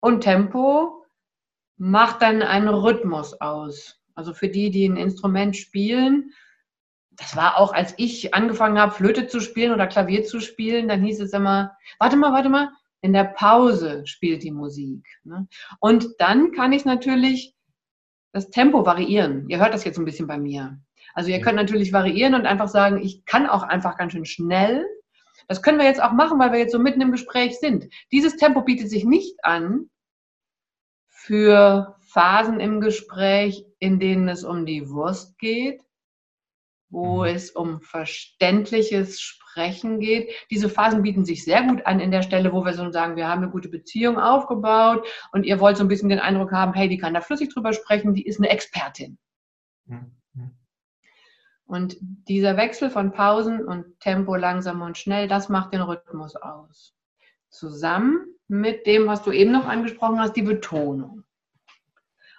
und 0.00 0.22
Tempo 0.22 1.04
macht 1.76 2.22
dann 2.22 2.40
einen 2.40 2.68
Rhythmus 2.68 3.38
aus. 3.38 4.00
Also 4.14 4.32
für 4.32 4.48
die, 4.48 4.70
die 4.70 4.88
ein 4.88 4.96
Instrument 4.96 5.58
spielen, 5.58 6.32
das 7.10 7.36
war 7.36 7.58
auch, 7.58 7.74
als 7.74 7.92
ich 7.98 8.32
angefangen 8.32 8.78
habe, 8.78 8.94
Flöte 8.94 9.26
zu 9.26 9.40
spielen 9.40 9.72
oder 9.72 9.86
Klavier 9.86 10.24
zu 10.24 10.40
spielen, 10.40 10.88
dann 10.88 11.04
hieß 11.04 11.20
es 11.20 11.34
immer, 11.34 11.76
warte 11.98 12.16
mal, 12.16 12.32
warte 12.32 12.48
mal, 12.48 12.70
In 13.02 13.12
der 13.12 13.24
Pause 13.24 14.06
spielt 14.06 14.42
die 14.42 14.52
Musik. 14.52 15.06
Ne? 15.24 15.48
Und 15.78 16.08
dann 16.18 16.52
kann 16.52 16.72
ich 16.72 16.86
natürlich 16.86 17.54
das 18.32 18.48
Tempo 18.48 18.86
variieren. 18.86 19.50
Ihr 19.50 19.58
hört 19.58 19.74
das 19.74 19.84
jetzt 19.84 19.98
ein 19.98 20.06
bisschen 20.06 20.28
bei 20.28 20.38
mir. 20.38 20.80
Also 21.12 21.28
ihr 21.28 21.42
könnt 21.42 21.56
natürlich 21.56 21.92
variieren 21.92 22.34
und 22.34 22.46
einfach 22.46 22.68
sagen, 22.68 23.02
ich 23.02 23.26
kann 23.26 23.46
auch 23.46 23.64
einfach 23.64 23.98
ganz 23.98 24.12
schön 24.12 24.24
schnell. 24.24 24.86
Das 25.52 25.60
können 25.60 25.78
wir 25.78 25.84
jetzt 25.84 26.02
auch 26.02 26.12
machen, 26.12 26.38
weil 26.38 26.50
wir 26.52 26.60
jetzt 26.60 26.72
so 26.72 26.78
mitten 26.78 27.02
im 27.02 27.12
Gespräch 27.12 27.60
sind. 27.60 27.92
Dieses 28.10 28.38
Tempo 28.38 28.62
bietet 28.62 28.88
sich 28.88 29.04
nicht 29.04 29.44
an 29.44 29.90
für 31.10 31.94
Phasen 32.00 32.58
im 32.58 32.80
Gespräch, 32.80 33.66
in 33.78 34.00
denen 34.00 34.30
es 34.30 34.44
um 34.44 34.64
die 34.64 34.88
Wurst 34.88 35.38
geht, 35.38 35.82
wo 36.88 37.18
mhm. 37.18 37.24
es 37.26 37.50
um 37.50 37.82
verständliches 37.82 39.20
Sprechen 39.20 40.00
geht. 40.00 40.32
Diese 40.50 40.70
Phasen 40.70 41.02
bieten 41.02 41.26
sich 41.26 41.44
sehr 41.44 41.64
gut 41.64 41.84
an 41.84 42.00
in 42.00 42.10
der 42.10 42.22
Stelle, 42.22 42.54
wo 42.54 42.64
wir 42.64 42.72
so 42.72 42.90
sagen, 42.90 43.16
wir 43.16 43.28
haben 43.28 43.42
eine 43.42 43.52
gute 43.52 43.68
Beziehung 43.68 44.18
aufgebaut 44.18 45.06
und 45.32 45.44
ihr 45.44 45.60
wollt 45.60 45.76
so 45.76 45.84
ein 45.84 45.88
bisschen 45.88 46.08
den 46.08 46.18
Eindruck 46.18 46.52
haben, 46.52 46.72
hey, 46.72 46.88
die 46.88 46.96
kann 46.96 47.12
da 47.12 47.20
flüssig 47.20 47.52
drüber 47.52 47.74
sprechen, 47.74 48.14
die 48.14 48.24
ist 48.26 48.38
eine 48.38 48.48
Expertin. 48.48 49.18
Mhm. 49.84 50.16
Und 51.72 51.96
dieser 52.02 52.58
Wechsel 52.58 52.90
von 52.90 53.12
Pausen 53.12 53.64
und 53.64 53.98
Tempo 53.98 54.36
langsam 54.36 54.82
und 54.82 54.98
schnell, 54.98 55.26
das 55.26 55.48
macht 55.48 55.72
den 55.72 55.80
Rhythmus 55.80 56.36
aus. 56.36 56.94
Zusammen 57.48 58.26
mit 58.46 58.86
dem, 58.86 59.06
was 59.06 59.22
du 59.22 59.32
eben 59.32 59.52
noch 59.52 59.66
angesprochen 59.66 60.20
hast, 60.20 60.34
die 60.34 60.42
Betonung. 60.42 61.24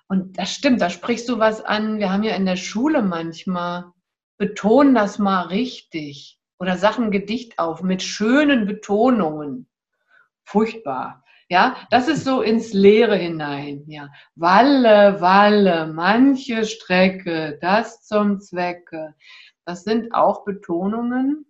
Und 0.08 0.38
das 0.38 0.54
stimmt, 0.54 0.82
da 0.82 0.92
sprichst 0.92 1.28
du 1.30 1.40
was 1.40 1.66
an. 1.66 1.98
Wir 1.98 2.12
haben 2.12 2.22
ja 2.22 2.36
in 2.36 2.46
der 2.46 2.58
Schule 2.58 3.02
manchmal, 3.02 3.86
betonen 4.38 4.94
das 4.94 5.18
mal 5.18 5.48
richtig 5.48 6.40
oder 6.60 6.78
Sachen 6.78 7.10
Gedicht 7.10 7.58
auf 7.58 7.82
mit 7.82 8.04
schönen 8.04 8.68
Betonungen. 8.68 9.68
Furchtbar. 10.44 11.23
Ja, 11.50 11.75
das 11.89 12.07
ist 12.07 12.23
so 12.23 12.41
ins 12.41 12.73
Leere 12.73 13.15
hinein. 13.15 13.83
Ja, 13.88 14.09
Walle, 14.35 15.19
Walle, 15.21 15.88
manche 15.88 16.65
Strecke, 16.65 17.57
das 17.62 18.05
zum 18.05 18.39
Zwecke. 18.39 19.15
Das 19.65 19.83
sind 19.83 20.13
auch 20.13 20.45
Betonungen. 20.45 21.45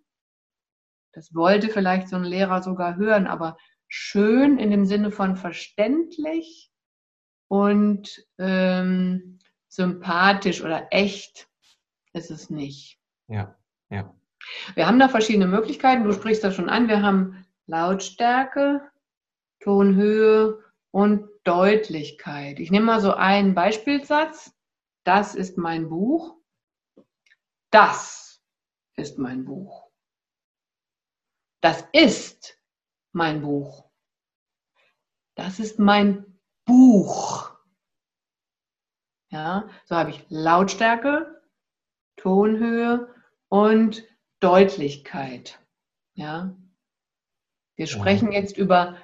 Das 1.13 1.33
wollte 1.35 1.69
vielleicht 1.69 2.09
so 2.09 2.15
ein 2.15 2.23
Lehrer 2.23 2.63
sogar 2.63 2.95
hören, 2.95 3.27
aber 3.27 3.57
schön 3.87 4.57
in 4.57 4.71
dem 4.71 4.85
Sinne 4.85 5.11
von 5.11 5.35
verständlich 5.35 6.71
und 7.47 8.25
ähm, 8.39 9.37
sympathisch 9.67 10.63
oder 10.63 10.87
echt 10.91 11.47
ist 12.13 12.31
es 12.31 12.49
nicht. 12.49 12.99
Ja, 13.27 13.55
ja. 13.89 14.13
Wir 14.75 14.87
haben 14.87 14.99
da 14.99 15.07
verschiedene 15.07 15.47
Möglichkeiten. 15.47 16.03
Du 16.03 16.11
sprichst 16.11 16.43
das 16.43 16.55
schon 16.55 16.69
an. 16.69 16.87
Wir 16.87 17.01
haben 17.01 17.45
Lautstärke, 17.67 18.81
Tonhöhe 19.63 20.61
und 20.91 21.29
Deutlichkeit. 21.45 22.59
Ich 22.59 22.69
nehme 22.69 22.85
mal 22.85 22.99
so 23.01 23.13
einen 23.13 23.55
Beispielsatz. 23.55 24.53
Das 25.05 25.35
ist 25.35 25.57
mein 25.57 25.87
Buch. 25.87 26.35
Das 27.71 28.41
ist 28.97 29.17
mein 29.17 29.45
Buch. 29.45 29.89
Das 31.61 31.85
ist 31.93 32.59
mein 33.13 33.41
Buch. 33.41 33.89
Das 35.35 35.59
ist 35.59 35.79
mein 35.79 36.39
Buch. 36.65 37.55
Ja, 39.29 39.69
so 39.85 39.95
habe 39.95 40.09
ich 40.09 40.25
Lautstärke, 40.29 41.41
Tonhöhe 42.17 43.15
und 43.47 44.03
Deutlichkeit. 44.41 45.59
Ja, 46.15 46.53
wir 47.75 47.87
sprechen 47.87 48.31
jetzt 48.31 48.57
über 48.57 48.97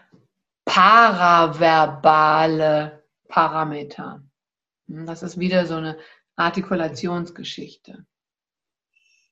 paraverbale 0.70 3.04
Parameter. 3.28 4.24
Hm, 4.88 5.08
das 5.08 5.24
ist 5.24 5.40
wieder 5.40 5.66
so 5.66 5.76
eine 5.76 5.98
Artikulationsgeschichte. 6.36 8.06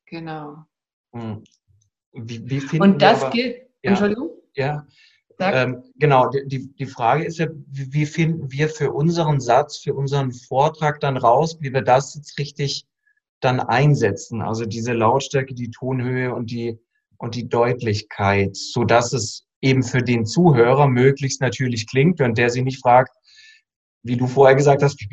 Genau. 0.06 0.66
Hm. 1.14 1.44
Wie, 2.14 2.50
wie 2.50 2.80
und 2.80 3.02
das 3.02 3.24
aber, 3.24 3.32
gilt, 3.32 3.70
ja, 3.84 3.92
Entschuldigung? 3.92 4.32
Ja, 4.56 4.88
ähm, 5.40 5.84
genau, 5.98 6.30
die, 6.30 6.74
die 6.74 6.86
Frage 6.88 7.24
ist 7.24 7.38
ja, 7.38 7.46
wie 7.68 8.08
finden 8.08 8.52
wir 8.52 8.70
für 8.70 8.92
unseren 8.92 9.40
Satz, 9.40 9.78
für 9.78 9.94
unseren 9.94 10.32
Vortrag 10.32 11.00
dann 11.00 11.16
raus, 11.16 11.58
wie 11.60 11.72
wir 11.72 11.84
das 11.84 12.16
jetzt 12.16 12.40
richtig 12.40 12.88
dann 13.40 13.60
einsetzen? 13.60 14.42
Also 14.42 14.66
diese 14.66 14.94
Lautstärke, 14.94 15.54
die 15.54 15.70
Tonhöhe 15.70 16.34
und 16.34 16.50
die, 16.50 16.80
und 17.18 17.36
die 17.36 17.48
Deutlichkeit, 17.48 18.56
so 18.56 18.84
dass 18.84 19.14
es 19.14 19.47
eben 19.62 19.84
für 19.84 20.02
den 20.02 20.26
Zuhörer 20.26 20.88
möglichst 20.88 21.42
natürlich 21.42 21.88
klingt 21.88 22.22
und 22.22 22.38
der 22.38 22.50
sich 22.50 22.64
nicht 22.64 22.82
fragt, 22.82 23.12
wie 24.04 24.18
du 24.18 24.28
vorher 24.28 24.56
gesagt 24.56 24.84
hast, 24.84 25.00
wie 25.02 25.08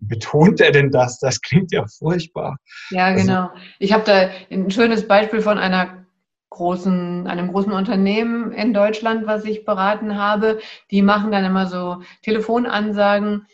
betont 0.00 0.60
er 0.60 0.72
denn 0.72 0.90
das? 0.90 1.18
Das 1.18 1.40
klingt 1.40 1.72
ja 1.72 1.86
furchtbar. 1.86 2.58
Ja, 2.90 3.06
also 3.06 3.26
genau. 3.26 3.40
Also, 3.48 3.54
ich 3.78 3.92
habe 3.92 4.04
da 4.04 4.30
ein 4.50 4.70
schönes 4.70 5.06
Beispiel 5.08 5.40
von 5.40 5.58
einer 5.58 6.06
großen, 6.50 7.26
einem 7.26 7.52
großen 7.52 7.72
Unternehmen 7.72 8.52
in 8.52 8.72
Deutschland, 8.72 9.26
was 9.26 9.44
ich 9.44 9.64
beraten 9.64 10.16
habe. 10.16 10.60
Die 10.90 11.02
machen 11.02 11.30
dann 11.30 11.44
immer 11.44 11.66
so 11.66 12.02
Telefonansagen. 12.22 13.46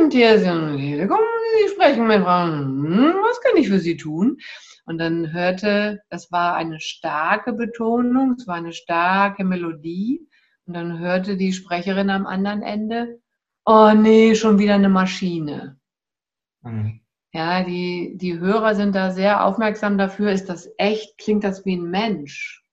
Und 0.00 0.12
hier 0.12 0.38
sind 0.40 0.76
Telekom, 0.76 1.20
Sie 1.56 1.72
sprechen 1.72 2.06
mit 2.06 2.22
Frauen. 2.22 2.84
Hm, 2.84 3.14
was 3.22 3.40
kann 3.40 3.56
ich 3.56 3.68
für 3.68 3.78
Sie 3.78 3.96
tun? 3.96 4.38
Und 4.88 4.96
dann 4.96 5.34
hörte, 5.34 6.00
das 6.08 6.32
war 6.32 6.54
eine 6.54 6.80
starke 6.80 7.52
Betonung, 7.52 8.36
es 8.38 8.46
war 8.46 8.54
eine 8.54 8.72
starke 8.72 9.44
Melodie. 9.44 10.26
Und 10.64 10.72
dann 10.72 10.98
hörte 10.98 11.36
die 11.36 11.52
Sprecherin 11.52 12.08
am 12.08 12.26
anderen 12.26 12.62
Ende, 12.62 13.20
oh 13.66 13.92
nee, 13.94 14.34
schon 14.34 14.58
wieder 14.58 14.76
eine 14.76 14.88
Maschine. 14.88 15.78
Mhm. 16.62 17.02
Ja, 17.34 17.62
die, 17.64 18.16
die 18.16 18.38
Hörer 18.38 18.74
sind 18.74 18.94
da 18.94 19.10
sehr 19.10 19.44
aufmerksam 19.44 19.98
dafür, 19.98 20.32
ist 20.32 20.48
das 20.48 20.70
echt, 20.78 21.18
klingt 21.18 21.44
das 21.44 21.66
wie 21.66 21.76
ein 21.76 21.90
Mensch. 21.90 22.64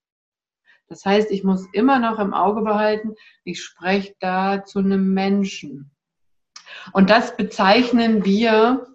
Das 0.88 1.06
heißt, 1.06 1.32
ich 1.32 1.44
muss 1.44 1.68
immer 1.74 2.00
noch 2.00 2.20
im 2.20 2.34
Auge 2.34 2.62
behalten, 2.62 3.16
ich 3.44 3.62
spreche 3.62 4.16
da 4.22 4.64
zu 4.64 4.80
einem 4.80 5.14
Menschen. 5.14 5.92
Und 6.94 7.10
das 7.10 7.36
bezeichnen 7.36 8.24
wir 8.24 8.88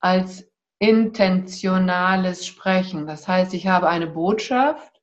als 0.00 0.51
intentionales 0.82 2.44
Sprechen. 2.44 3.06
Das 3.06 3.28
heißt, 3.28 3.54
ich 3.54 3.68
habe 3.68 3.88
eine 3.88 4.08
Botschaft 4.08 5.00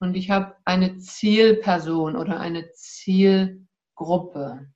und 0.00 0.16
ich 0.16 0.30
habe 0.30 0.56
eine 0.64 0.96
Zielperson 0.96 2.16
oder 2.16 2.40
eine 2.40 2.72
Zielgruppe. 2.72 4.72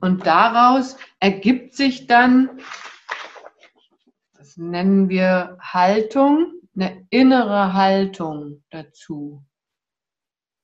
Und 0.00 0.26
daraus 0.26 0.96
ergibt 1.20 1.76
sich 1.76 2.08
dann, 2.08 2.60
das 4.36 4.56
nennen 4.56 5.08
wir 5.08 5.56
Haltung, 5.60 6.54
eine 6.74 7.06
innere 7.10 7.74
Haltung 7.74 8.64
dazu. 8.70 9.46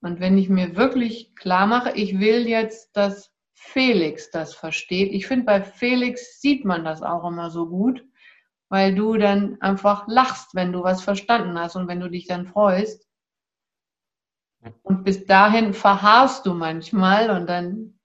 Und 0.01 0.19
wenn 0.19 0.37
ich 0.37 0.49
mir 0.49 0.75
wirklich 0.75 1.37
klar 1.37 1.69
mache, 1.69 1.93
ich 1.93 2.19
will 2.19 2.49
jetzt, 2.49 2.97
dass 2.97 3.31
Felix 3.61 4.31
das 4.31 4.55
versteht. 4.55 5.13
Ich 5.13 5.27
finde, 5.27 5.45
bei 5.45 5.63
Felix 5.63 6.41
sieht 6.41 6.65
man 6.65 6.85
das 6.85 7.03
auch 7.03 7.27
immer 7.27 7.51
so 7.51 7.69
gut, 7.69 8.05
weil 8.69 8.95
du 8.95 9.17
dann 9.17 9.61
einfach 9.61 10.07
lachst, 10.07 10.55
wenn 10.55 10.73
du 10.73 10.83
was 10.83 11.03
verstanden 11.03 11.59
hast 11.59 11.77
und 11.77 11.89
wenn 11.89 12.01
du 12.01 12.09
dich 12.09 12.27
dann 12.27 12.47
freust. 12.47 13.07
Und 14.83 15.05
bis 15.05 15.27
dahin 15.27 15.75
verharrst 15.75 16.47
du 16.47 16.55
manchmal 16.55 17.31
und 17.31 17.47
dann 17.47 17.99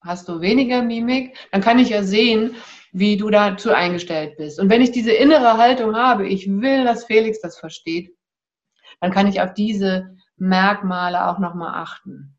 hast 0.00 0.28
du 0.28 0.40
weniger 0.40 0.82
Mimik, 0.82 1.36
dann 1.52 1.60
kann 1.60 1.78
ich 1.78 1.90
ja 1.90 2.02
sehen, 2.02 2.56
wie 2.92 3.16
du 3.16 3.30
dazu 3.30 3.70
eingestellt 3.70 4.36
bist. 4.36 4.58
Und 4.58 4.68
wenn 4.68 4.82
ich 4.82 4.90
diese 4.90 5.12
innere 5.12 5.56
Haltung 5.56 5.96
habe, 5.96 6.26
ich 6.26 6.48
will, 6.48 6.84
dass 6.84 7.04
Felix 7.04 7.40
das 7.40 7.58
versteht, 7.58 8.14
dann 9.00 9.12
kann 9.12 9.26
ich 9.26 9.40
auf 9.40 9.54
diese 9.54 10.16
Merkmale 10.36 11.26
auch 11.28 11.38
nochmal 11.38 11.74
achten. 11.74 12.36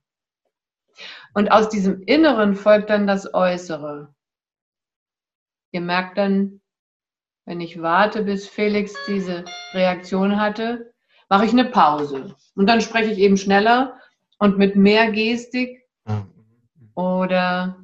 Und 1.34 1.52
aus 1.52 1.70
diesem 1.70 2.04
Inneren 2.04 2.56
folgt 2.56 2.90
dann 2.90 3.08
das 3.08 3.34
Äußere. 3.34 4.14
Ihr 5.72 5.82
merkt 5.82 6.18
dann, 6.18 6.62
wenn 7.46 7.60
ich 7.60 7.82
warte, 7.82 8.24
bis 8.24 8.48
Felix 8.48 8.94
diese 9.08 9.44
Reaktion 9.74 10.40
hatte, 10.40 10.94
mache 11.30 11.46
ich 11.46 11.52
eine 11.52 11.66
Pause. 11.66 12.36
Und 12.56 12.68
dann 12.68 12.82
spreche 12.82 13.12
ich 13.12 13.18
eben 13.18 13.38
schneller 13.38 14.00
und 14.38 14.58
mit 14.58 14.76
mehr 14.76 15.12
Gestik 15.12 15.84
oder 16.96 17.84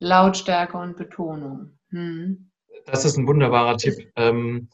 Lautstärke 0.00 0.78
und 0.78 0.96
Betonung. 0.96 1.78
Hm. 1.90 2.50
Das 2.86 3.04
ist 3.04 3.18
ein 3.18 3.26
wunderbarer 3.26 3.76
Tipp, 3.76 4.10
ähm, 4.16 4.68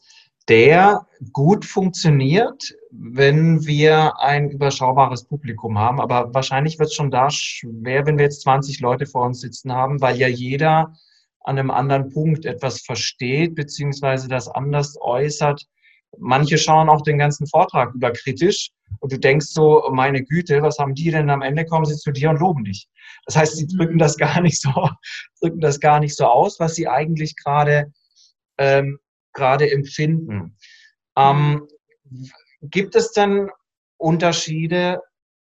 der 0.47 1.05
gut 1.33 1.65
funktioniert, 1.65 2.73
wenn 2.99 3.65
wir 3.65 4.19
ein 4.19 4.49
überschaubares 4.49 5.25
Publikum 5.25 5.77
haben. 5.77 6.01
Aber 6.01 6.33
wahrscheinlich 6.33 6.79
wird 6.79 6.89
es 6.89 6.95
schon 6.95 7.11
da 7.11 7.29
schwer, 7.29 8.05
wenn 8.05 8.17
wir 8.17 8.25
jetzt 8.25 8.41
20 8.41 8.79
Leute 8.79 9.05
vor 9.05 9.25
uns 9.25 9.41
sitzen 9.41 9.71
haben, 9.71 10.01
weil 10.01 10.17
ja 10.17 10.27
jeder 10.27 10.93
an 11.41 11.57
einem 11.57 11.71
anderen 11.71 12.09
Punkt 12.09 12.45
etwas 12.45 12.81
versteht, 12.81 13.55
beziehungsweise 13.55 14.27
das 14.27 14.47
anders 14.47 14.97
äußert. 14.99 15.65
Manche 16.17 16.57
schauen 16.57 16.89
auch 16.89 17.01
den 17.01 17.17
ganzen 17.17 17.47
Vortrag 17.47 17.93
über 17.93 18.11
kritisch 18.11 18.71
und 18.99 19.11
du 19.11 19.19
denkst 19.19 19.47
so, 19.47 19.83
meine 19.91 20.23
Güte, 20.23 20.61
was 20.61 20.79
haben 20.79 20.95
die 20.95 21.11
denn? 21.11 21.29
Am 21.29 21.41
Ende 21.41 21.65
kommen 21.65 21.85
sie 21.85 21.95
zu 21.95 22.11
dir 22.11 22.29
und 22.29 22.39
loben 22.39 22.63
dich. 22.63 22.87
Das 23.25 23.35
heißt, 23.35 23.57
sie 23.57 23.67
drücken 23.67 23.97
das 23.97 24.17
gar 24.17 24.41
nicht 24.41 24.59
so, 24.59 24.71
drücken 25.41 25.59
das 25.59 25.79
gar 25.79 25.99
nicht 25.99 26.15
so 26.15 26.25
aus, 26.25 26.59
was 26.59 26.75
sie 26.75 26.87
eigentlich 26.87 27.35
gerade 27.35 27.93
ähm, 28.57 28.99
gerade 29.33 29.69
empfinden. 29.71 30.57
Ähm, 31.15 31.67
gibt 32.61 32.95
es 32.95 33.11
denn 33.11 33.49
Unterschiede 33.97 35.01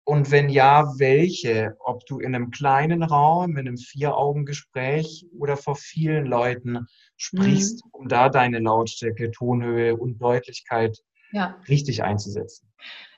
und 0.10 0.32
wenn 0.32 0.50
ja, 0.50 0.86
welche? 0.98 1.76
Ob 1.80 2.04
du 2.08 2.20
in 2.20 2.34
einem 2.34 2.50
kleinen 2.50 3.04
Raum, 3.04 3.52
in 3.52 3.68
einem 3.68 3.78
Vier-Augen-Gespräch 3.78 5.28
oder 5.38 5.56
vor 5.56 5.76
vielen 5.76 6.26
Leuten 6.26 6.88
sprichst, 7.16 7.86
mhm. 7.86 7.92
um 7.92 8.08
da 8.08 8.30
deine 8.30 8.58
Lautstärke, 8.58 9.30
Tonhöhe 9.30 9.96
und 9.96 10.18
Deutlichkeit 10.20 10.98
ja. 11.32 11.56
richtig 11.68 12.02
einzusetzen? 12.02 12.72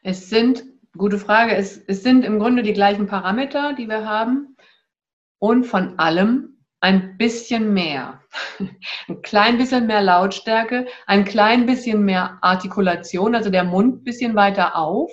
Es 0.04 0.30
sind, 0.30 0.66
gute 0.98 1.18
Frage, 1.18 1.56
es, 1.56 1.78
es 1.88 2.04
sind 2.04 2.26
im 2.26 2.40
Grunde 2.40 2.62
die 2.62 2.74
gleichen 2.74 3.08
Parameter, 3.08 3.74
die 3.74 3.88
wir 3.88 4.06
haben 4.06 4.58
und 5.40 5.66
von 5.66 5.98
allem 5.98 6.51
ein 6.82 7.18
bisschen 7.18 7.74
mehr. 7.74 8.22
Ein 9.08 9.22
klein 9.22 9.58
bisschen 9.58 9.88
mehr 9.88 10.02
Lautstärke, 10.02 10.88
ein 11.06 11.26
klein 11.26 11.66
bisschen 11.66 12.04
mehr 12.04 12.40
Artikulation, 12.42 13.36
also 13.36 13.50
der 13.50 13.64
Mund 13.64 14.02
ein 14.02 14.04
bisschen 14.04 14.36
weiter 14.36 14.76
auf, 14.76 15.12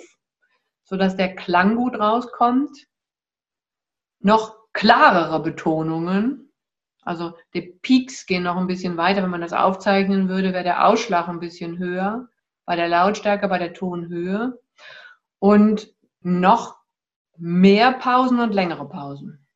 sodass 0.83 1.15
der 1.15 1.35
Klang 1.35 1.75
gut 1.75 1.95
rauskommt. 1.97 2.87
Noch 4.19 4.57
klarere 4.73 5.41
Betonungen, 5.41 6.51
also 7.03 7.37
die 7.53 7.61
Peaks 7.61 8.25
gehen 8.25 8.43
noch 8.43 8.57
ein 8.57 8.67
bisschen 8.67 8.97
weiter. 8.97 9.23
Wenn 9.23 9.29
man 9.29 9.41
das 9.41 9.53
aufzeichnen 9.53 10.27
würde, 10.27 10.53
wäre 10.53 10.63
der 10.63 10.85
Ausschlag 10.85 11.27
ein 11.27 11.39
bisschen 11.39 11.77
höher 11.77 12.27
bei 12.65 12.75
der 12.75 12.89
Lautstärke, 12.89 13.47
bei 13.47 13.57
der 13.57 13.73
Tonhöhe. 13.73 14.59
Und 15.39 15.93
noch 16.21 16.77
mehr 17.37 17.93
Pausen 17.93 18.39
und 18.39 18.53
längere 18.53 18.87
Pausen. 18.89 19.47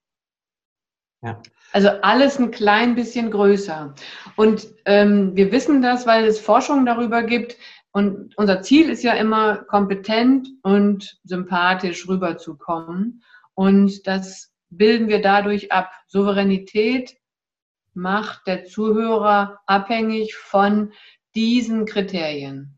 Ja. 1.21 1.41
Also 1.73 1.89
alles 2.03 2.39
ein 2.39 2.51
klein 2.51 2.93
bisschen 2.93 3.31
größer. 3.31 3.95
Und 4.35 4.67
ähm, 4.85 5.35
wir 5.35 5.51
wissen 5.51 5.81
das, 5.81 6.05
weil 6.05 6.25
es 6.25 6.39
Forschung 6.39 6.85
darüber 6.85 7.23
gibt. 7.23 7.57
Und 7.91 8.37
unser 8.37 8.61
Ziel 8.61 8.89
ist 8.91 9.03
ja 9.03 9.13
immer, 9.13 9.57
kompetent 9.65 10.47
und 10.61 11.19
sympathisch 11.23 12.07
rüberzukommen. 12.07 13.23
Und 13.55 14.05
das 14.05 14.53
bilden 14.69 15.07
wir 15.07 15.21
dadurch 15.21 15.71
ab. 15.71 15.91
Souveränität 16.07 17.15
macht 17.95 18.45
der 18.45 18.65
Zuhörer 18.65 19.59
abhängig 19.65 20.35
von 20.35 20.93
diesen 21.33 21.85
Kriterien. 21.85 22.77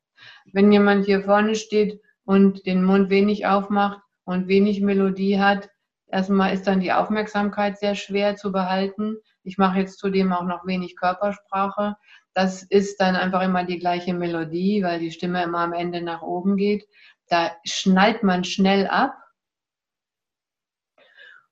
Wenn 0.54 0.72
jemand 0.72 1.06
hier 1.06 1.22
vorne 1.22 1.56
steht 1.56 2.00
und 2.24 2.66
den 2.66 2.84
Mund 2.84 3.10
wenig 3.10 3.46
aufmacht 3.46 4.00
und 4.24 4.48
wenig 4.48 4.80
Melodie 4.80 5.38
hat, 5.38 5.70
Erstmal 6.16 6.54
ist 6.54 6.66
dann 6.66 6.80
die 6.80 6.94
Aufmerksamkeit 6.94 7.78
sehr 7.78 7.94
schwer 7.94 8.38
zu 8.38 8.54
behalten. 8.54 9.18
Ich 9.44 9.58
mache 9.58 9.80
jetzt 9.80 10.00
zudem 10.00 10.32
auch 10.32 10.46
noch 10.46 10.66
wenig 10.66 10.96
Körpersprache. 10.96 11.98
Das 12.34 12.64
ist 12.64 13.02
dann 13.02 13.18
einfach 13.18 13.42
immer 13.42 13.66
die 13.66 13.80
gleiche 13.80 14.14
Melodie, 14.14 14.82
weil 14.82 15.02
die 15.02 15.12
Stimme 15.12 15.44
immer 15.44 15.60
am 15.60 15.74
Ende 15.74 16.02
nach 16.02 16.22
oben 16.22 16.56
geht. 16.56 16.88
Da 17.28 17.52
schnallt 17.66 18.24
man 18.24 18.46
schnell 18.46 18.88
ab 18.88 19.14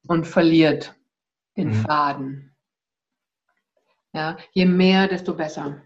und 0.08 0.26
verliert 0.26 0.96
den 1.58 1.72
mhm. 1.72 1.84
Faden. 1.84 2.56
Ja, 4.14 4.38
je 4.54 4.66
mehr, 4.66 5.10
desto 5.10 5.34
besser, 5.34 5.82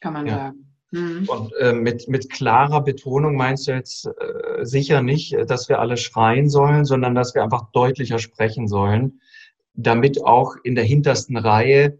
kann 0.00 0.12
man 0.12 0.26
ja. 0.26 0.34
sagen. 0.34 0.67
Mhm. 0.90 1.28
Und 1.28 1.52
äh, 1.60 1.72
mit, 1.72 2.08
mit 2.08 2.30
klarer 2.30 2.82
Betonung 2.82 3.36
meinst 3.36 3.68
du 3.68 3.72
jetzt 3.72 4.06
äh, 4.06 4.64
sicher 4.64 5.02
nicht, 5.02 5.36
dass 5.46 5.68
wir 5.68 5.80
alle 5.80 5.96
schreien 5.96 6.48
sollen, 6.48 6.84
sondern 6.84 7.14
dass 7.14 7.34
wir 7.34 7.42
einfach 7.42 7.70
deutlicher 7.72 8.18
sprechen 8.18 8.68
sollen, 8.68 9.20
damit 9.74 10.24
auch 10.24 10.56
in 10.62 10.74
der 10.74 10.84
hintersten 10.84 11.36
Reihe 11.36 11.98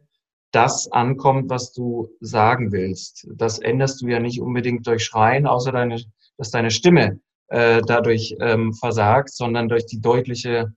das 0.51 0.90
ankommt, 0.90 1.51
was 1.51 1.72
du 1.72 2.09
sagen 2.20 2.72
willst. 2.72 3.29
Das 3.35 3.59
änderst 3.59 4.01
du 4.01 4.09
ja 4.09 4.18
nicht 4.18 4.40
unbedingt 4.40 4.87
durch 4.87 5.05
Schreien, 5.05 5.46
außer 5.46 5.72
deine, 5.72 6.03
dass 6.38 6.51
deine 6.51 6.70
Stimme 6.70 7.20
äh, 7.48 7.83
dadurch 7.87 8.35
ähm, 8.40 8.72
versagt, 8.72 9.31
sondern 9.35 9.68
durch 9.68 9.85
die 9.87 10.01
deutliche 10.01 10.72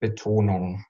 Betonung. 0.00 0.84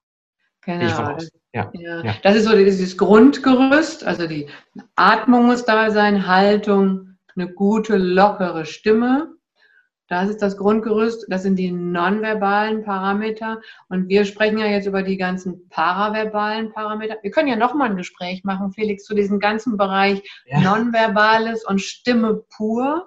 Genau. 0.66 1.18
Ja, 1.53 1.70
ja. 1.72 2.05
ja. 2.05 2.14
Das 2.22 2.35
ist 2.35 2.44
so 2.44 2.57
dieses 2.57 2.96
Grundgerüst, 2.98 4.05
also 4.05 4.27
die 4.27 4.48
Atmung 4.96 5.46
muss 5.46 5.64
da 5.64 5.90
sein, 5.90 6.27
Haltung, 6.27 7.16
eine 7.37 7.53
gute, 7.53 7.96
lockere 7.96 8.64
Stimme. 8.64 9.35
Das 10.09 10.29
ist 10.29 10.42
das 10.42 10.57
Grundgerüst, 10.57 11.27
das 11.29 11.42
sind 11.42 11.57
die 11.57 11.70
nonverbalen 11.70 12.85
Parameter. 12.85 13.61
Und 13.88 14.09
wir 14.09 14.24
sprechen 14.24 14.59
ja 14.59 14.66
jetzt 14.66 14.87
über 14.87 15.03
die 15.03 15.16
ganzen 15.16 15.68
paraverbalen 15.70 16.72
Parameter. 16.72 17.16
Wir 17.22 17.31
können 17.31 17.48
ja 17.48 17.57
nochmal 17.57 17.90
ein 17.90 17.96
Gespräch 17.96 18.44
machen, 18.44 18.72
Felix, 18.72 19.05
zu 19.05 19.14
diesem 19.14 19.38
ganzen 19.38 19.77
Bereich 19.77 20.22
ja. 20.46 20.61
Nonverbales 20.61 21.64
und 21.64 21.81
Stimme 21.81 22.44
pur. 22.55 23.07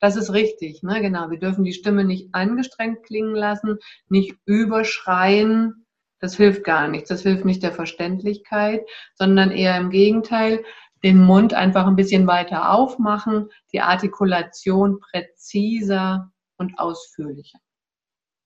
Das 0.00 0.16
ist 0.16 0.32
richtig, 0.32 0.82
ne? 0.82 1.00
genau. 1.00 1.30
Wir 1.30 1.38
dürfen 1.38 1.64
die 1.64 1.72
Stimme 1.72 2.04
nicht 2.04 2.28
angestrengt 2.32 3.02
klingen 3.04 3.34
lassen, 3.34 3.78
nicht 4.08 4.36
überschreien, 4.44 5.85
das 6.20 6.36
hilft 6.36 6.64
gar 6.64 6.88
nichts. 6.88 7.08
Das 7.08 7.22
hilft 7.22 7.44
nicht 7.44 7.62
der 7.62 7.72
Verständlichkeit, 7.72 8.84
sondern 9.14 9.50
eher 9.50 9.76
im 9.76 9.90
Gegenteil, 9.90 10.64
den 11.02 11.22
Mund 11.22 11.54
einfach 11.54 11.86
ein 11.86 11.96
bisschen 11.96 12.26
weiter 12.26 12.72
aufmachen, 12.72 13.50
die 13.72 13.80
Artikulation 13.80 14.98
präziser 15.00 16.32
und 16.56 16.78
ausführlicher. 16.78 17.58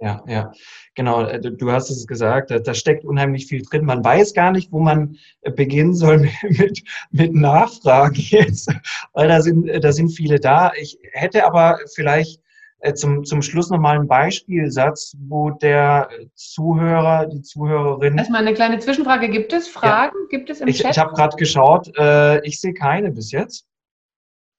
Ja, 0.02 0.24
ja, 0.26 0.50
genau. 0.94 1.24
Äh, 1.26 1.40
du 1.40 1.70
hast 1.70 1.90
es 1.90 2.06
gesagt, 2.06 2.50
da 2.50 2.74
steckt 2.74 3.04
unheimlich 3.04 3.46
viel 3.46 3.62
drin. 3.62 3.84
Man 3.84 4.02
weiß 4.02 4.32
gar 4.32 4.50
nicht, 4.50 4.72
wo 4.72 4.80
man 4.80 5.18
äh, 5.42 5.50
beginnen 5.52 5.94
soll 5.94 6.30
mit, 6.42 6.82
mit 7.10 7.34
Nachfragen 7.34 8.14
jetzt, 8.16 8.72
weil 9.12 9.28
da 9.28 9.42
sind, 9.42 9.68
da 9.84 9.92
sind 9.92 10.08
viele 10.08 10.40
da. 10.40 10.72
Ich 10.80 10.98
hätte 11.12 11.44
aber 11.44 11.78
vielleicht 11.94 12.40
äh, 12.40 12.49
zum, 12.94 13.24
zum 13.24 13.42
Schluss 13.42 13.70
nochmal 13.70 13.98
ein 13.98 14.08
Beispielsatz, 14.08 15.16
wo 15.20 15.50
der 15.50 16.08
Zuhörer, 16.34 17.26
die 17.26 17.42
Zuhörerin. 17.42 18.16
Erstmal 18.16 18.40
eine 18.40 18.54
kleine 18.54 18.78
Zwischenfrage. 18.78 19.28
Gibt 19.28 19.52
es 19.52 19.68
Fragen? 19.68 20.16
Ja. 20.22 20.38
Gibt 20.38 20.50
es 20.50 20.60
im 20.60 20.68
ich, 20.68 20.78
Chat? 20.78 20.92
Ich 20.92 20.98
habe 20.98 21.14
gerade 21.14 21.36
geschaut. 21.36 21.96
Äh, 21.98 22.44
ich 22.46 22.60
sehe 22.60 22.72
keine 22.72 23.10
bis 23.10 23.32
jetzt. 23.32 23.66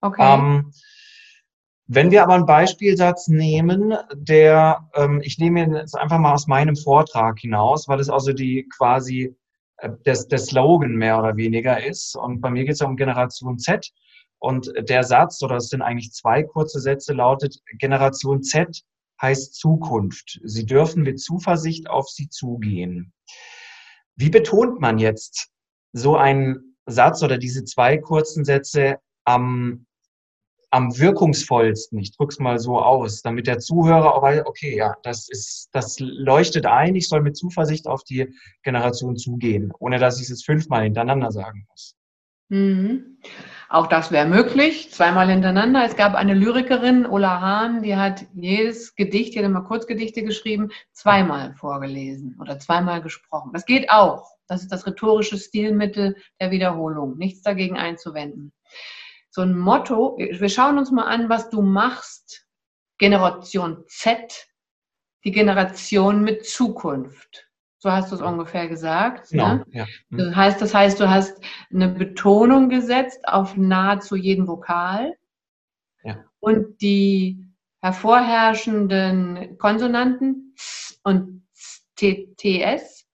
Okay. 0.02 0.22
Ähm, 0.22 0.72
wenn 1.88 2.10
wir 2.12 2.24
aber 2.24 2.36
einen 2.36 2.46
Beispielsatz 2.46 3.28
nehmen, 3.28 3.94
der, 4.14 4.88
ähm, 4.96 5.20
ich 5.24 5.40
nehme 5.40 5.64
ihn 5.64 5.74
jetzt 5.74 5.98
einfach 5.98 6.20
mal 6.20 6.34
aus 6.34 6.48
meinem 6.48 6.76
Vortrag 6.76 7.40
hinaus, 7.40 7.88
weil 7.88 8.00
es 8.00 8.10
also 8.10 8.34
die 8.34 8.68
quasi 8.78 9.36
äh, 9.78 9.90
der, 10.06 10.18
der 10.24 10.38
Slogan 10.38 10.96
mehr 10.96 11.20
oder 11.20 11.36
weniger 11.36 11.84
ist. 11.84 12.16
Und 12.16 12.40
bei 12.40 12.50
mir 12.50 12.64
geht 12.64 12.74
es 12.74 12.80
ja 12.80 12.88
um 12.88 12.96
Generation 12.96 13.60
Z. 13.60 13.92
Und 14.42 14.74
der 14.76 15.04
Satz, 15.04 15.42
oder 15.44 15.58
es 15.58 15.70
sind 15.70 15.84
eigentlich 15.84 16.14
zwei 16.14 16.42
kurze 16.42 16.80
Sätze, 16.80 17.14
lautet, 17.14 17.60
Generation 17.78 18.42
Z 18.42 18.82
heißt 19.22 19.54
Zukunft. 19.54 20.40
Sie 20.44 20.66
dürfen 20.66 21.04
mit 21.04 21.20
Zuversicht 21.20 21.88
auf 21.88 22.10
sie 22.10 22.28
zugehen. 22.28 23.14
Wie 24.16 24.32
betont 24.32 24.82
man 24.82 24.98
jetzt 24.98 25.50
so 25.94 26.18
einen 26.18 26.76
Satz 26.88 27.22
oder 27.22 27.38
diese 27.38 27.66
zwei 27.66 28.00
kurzen 28.00 28.44
Sätze 28.44 28.98
am, 29.26 29.86
am 30.72 30.98
wirkungsvollsten? 30.98 32.00
Ich 32.00 32.18
drücke 32.18 32.34
es 32.34 32.40
mal 32.40 32.58
so 32.58 32.80
aus, 32.80 33.22
damit 33.22 33.46
der 33.46 33.60
Zuhörer 33.60 34.16
auch 34.16 34.24
weiß, 34.24 34.48
okay, 34.48 34.76
ja, 34.76 34.96
das 35.04 35.30
ist, 35.30 35.70
das 35.72 36.00
leuchtet 36.00 36.66
ein, 36.66 36.96
ich 36.96 37.08
soll 37.08 37.22
mit 37.22 37.38
Zuversicht 37.38 37.86
auf 37.86 38.04
die 38.04 38.34
Generation 38.64 39.18
zugehen, 39.18 39.72
ohne 39.78 40.00
dass 40.00 40.20
ich 40.20 40.32
es 40.32 40.44
fünfmal 40.44 40.86
hintereinander 40.86 41.32
sagen 41.32 41.68
muss. 41.70 41.96
Mhm. 42.50 43.20
Auch 43.72 43.88
das 43.88 44.12
wäre 44.12 44.28
möglich, 44.28 44.92
zweimal 44.92 45.30
hintereinander. 45.30 45.86
Es 45.86 45.96
gab 45.96 46.14
eine 46.14 46.34
Lyrikerin, 46.34 47.06
Ulla 47.06 47.40
Hahn, 47.40 47.84
die 47.84 47.96
hat 47.96 48.26
jedes 48.34 48.96
Gedicht, 48.96 49.34
die 49.34 49.40
hat 49.40 49.46
immer 49.46 49.64
Kurzgedichte 49.64 50.24
geschrieben, 50.24 50.72
zweimal 50.92 51.54
vorgelesen 51.54 52.38
oder 52.42 52.60
zweimal 52.60 53.02
gesprochen. 53.02 53.52
Das 53.54 53.66
geht 53.66 53.90
auch. 53.90 54.30
Das 54.48 54.62
ist 54.62 54.74
das 54.74 54.86
rhetorische 54.86 55.38
Stilmittel 55.38 56.18
der 56.42 56.52
Wiederholung. 56.52 57.18
Nichts 57.18 57.44
dagegen 57.44 57.78
einzuwenden. 57.78 58.52
So 59.30 59.42
ein 59.42 59.58
Motto, 59.58 60.18
wir 60.18 60.50
schauen 60.50 60.78
uns 60.78 60.92
mal 60.92 61.06
an, 61.06 61.30
was 61.30 61.50
du 61.50 61.62
machst. 61.62 62.46
Generation 62.98 63.86
Z, 63.88 64.50
die 65.24 65.32
Generation 65.32 66.24
mit 66.24 66.46
Zukunft. 66.46 67.50
So 67.84 67.92
hast 67.92 68.12
du 68.12 68.16
es 68.16 68.22
ungefähr 68.22 68.68
gesagt. 68.68 69.30
Genau, 69.32 69.56
ne? 69.56 69.66
ja. 69.72 69.88
Mhm. 70.10 70.18
Das 70.20 70.36
heißt, 70.36 70.62
das 70.62 70.74
heißt, 70.74 71.00
du 71.00 71.10
hast 71.10 71.44
eine 71.74 71.90
Betonung 71.90 72.70
gesetzt 72.70 73.28
auf 73.28 73.58
nahezu 73.58 74.16
jeden 74.16 74.48
Vokal. 74.48 75.18
Ja. 76.04 76.24
Und 76.40 76.80
die 76.82 77.44
hervorherrschenden 77.82 79.58
Konsonanten 79.58 80.56
und 81.04 81.44
TS 81.98 83.08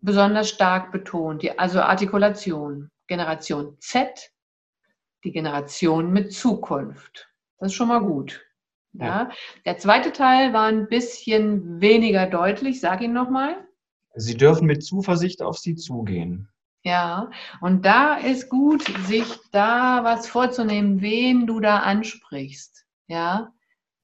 besonders 0.00 0.50
stark 0.50 0.92
betont. 0.92 1.42
Die, 1.42 1.58
also 1.58 1.80
Artikulation. 1.80 2.90
Generation 3.06 3.78
Z, 3.78 4.32
die 5.24 5.32
Generation 5.32 6.12
mit 6.12 6.32
Zukunft. 6.34 7.32
Das 7.58 7.68
ist 7.68 7.74
schon 7.74 7.88
mal 7.88 8.00
gut. 8.00 8.45
Ja. 8.98 9.06
ja. 9.06 9.30
Der 9.64 9.78
zweite 9.78 10.12
Teil 10.12 10.52
war 10.52 10.66
ein 10.66 10.88
bisschen 10.88 11.80
weniger 11.80 12.26
deutlich. 12.26 12.80
Sag 12.80 13.00
ihn 13.00 13.12
nochmal. 13.12 13.56
Sie 14.14 14.36
dürfen 14.36 14.66
mit 14.66 14.84
Zuversicht 14.84 15.42
auf 15.42 15.58
Sie 15.58 15.74
zugehen. 15.74 16.48
Ja, 16.86 17.30
und 17.60 17.84
da 17.84 18.14
ist 18.14 18.48
gut, 18.48 18.84
sich 19.06 19.26
da 19.50 20.04
was 20.04 20.28
vorzunehmen, 20.28 21.00
wen 21.00 21.46
du 21.46 21.58
da 21.58 21.80
ansprichst. 21.80 22.86
Ja, 23.08 23.52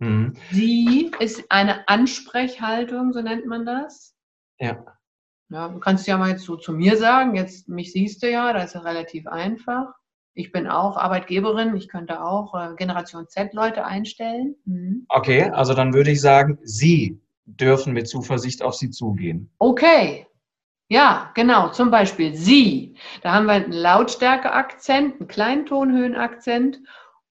mhm. 0.00 0.34
sie 0.50 1.12
ist 1.20 1.44
eine 1.48 1.86
Ansprechhaltung, 1.88 3.12
so 3.12 3.22
nennt 3.22 3.46
man 3.46 3.64
das. 3.64 4.16
Ja. 4.58 4.84
Ja, 5.48 5.68
du 5.68 5.78
kannst 5.78 6.08
ja 6.08 6.18
mal 6.18 6.30
jetzt 6.30 6.42
so 6.42 6.56
zu 6.56 6.72
mir 6.72 6.96
sagen, 6.96 7.36
jetzt 7.36 7.68
mich 7.68 7.92
siehst 7.92 8.20
du 8.22 8.28
ja, 8.28 8.52
das 8.52 8.74
ist 8.74 8.84
relativ 8.84 9.28
einfach. 9.28 9.94
Ich 10.34 10.50
bin 10.50 10.66
auch 10.66 10.96
Arbeitgeberin, 10.96 11.76
ich 11.76 11.88
könnte 11.88 12.24
auch 12.24 12.54
äh, 12.54 12.74
Generation 12.76 13.28
Z 13.28 13.52
Leute 13.52 13.84
einstellen. 13.84 14.56
Mhm. 14.64 15.04
Okay, 15.08 15.50
also 15.50 15.74
dann 15.74 15.92
würde 15.92 16.10
ich 16.10 16.20
sagen, 16.20 16.58
Sie 16.62 17.20
dürfen 17.44 17.92
mit 17.92 18.08
Zuversicht 18.08 18.62
auf 18.62 18.74
Sie 18.74 18.90
zugehen. 18.90 19.50
Okay, 19.58 20.26
ja, 20.92 21.30
genau, 21.34 21.70
zum 21.70 21.90
Beispiel 21.90 22.34
Sie. 22.34 22.96
Da 23.22 23.32
haben 23.32 23.46
wir 23.46 23.54
einen 23.54 23.72
Lautstärkeakzent, 23.72 25.20
einen 25.20 25.26
Kleintonhöhenakzent 25.28 26.80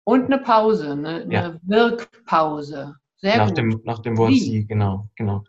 und 0.03 0.25
eine 0.25 0.39
Pause, 0.39 0.93
eine, 0.93 1.27
ja. 1.31 1.41
eine 1.41 1.59
Wirkpause. 1.63 2.95
Sehr 3.21 3.37
nach 3.37 3.47
gut. 3.49 3.57
Dem, 3.57 3.81
nach 3.83 3.99
dem 3.99 4.17
Wort 4.17 4.31
Sie, 4.31 4.39
Sie, 4.39 4.65
genau, 4.65 5.07
genau. 5.15 5.43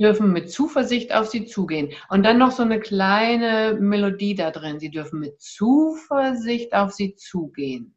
Dürfen 0.00 0.32
mit 0.32 0.50
Zuversicht 0.50 1.12
auf 1.12 1.26
Sie 1.26 1.44
zugehen. 1.44 1.90
Und 2.08 2.22
dann 2.22 2.38
noch 2.38 2.52
so 2.52 2.62
eine 2.62 2.78
kleine 2.78 3.76
Melodie 3.80 4.36
da 4.36 4.52
drin. 4.52 4.78
Sie 4.78 4.90
dürfen 4.90 5.18
mit 5.18 5.40
Zuversicht 5.40 6.72
auf 6.72 6.92
Sie 6.92 7.16
zugehen. 7.16 7.94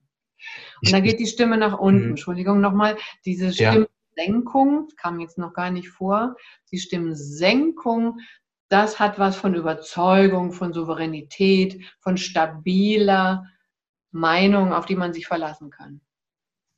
Und 0.83 0.91
dann 0.91 1.03
geht 1.03 1.19
die 1.19 1.27
Stimme 1.27 1.57
nach 1.57 1.77
unten. 1.77 2.05
Mhm. 2.05 2.09
Entschuldigung 2.11 2.59
nochmal. 2.59 2.97
Diese 3.23 3.53
Stimmsenkung, 3.53 4.87
kam 4.97 5.19
jetzt 5.19 5.37
noch 5.37 5.53
gar 5.53 5.69
nicht 5.69 5.89
vor. 5.89 6.35
Die 6.71 6.79
Stimmsenkung, 6.79 8.19
das 8.67 8.99
hat 8.99 9.19
was 9.19 9.35
von 9.35 9.53
Überzeugung, 9.53 10.53
von 10.53 10.73
Souveränität, 10.73 11.83
von 11.99 12.17
stabiler 12.17 13.45
Meinung, 14.11 14.73
auf 14.73 14.87
die 14.87 14.95
man 14.95 15.13
sich 15.13 15.27
verlassen 15.27 15.69
kann. 15.69 16.01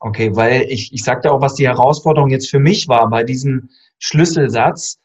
Okay, 0.04 0.36
weil 0.36 0.64
ich, 0.64 0.92
ich 0.92 1.04
sagte 1.04 1.32
auch, 1.32 1.42
was 1.42 1.54
die 1.54 1.68
Herausforderung 1.68 2.32
jetzt 2.32 2.50
für 2.50 2.60
mich 2.60 2.88
war 2.88 3.08
bei 3.08 3.24
diesem 3.24 3.70
Schlüsselsatz, 4.00 5.00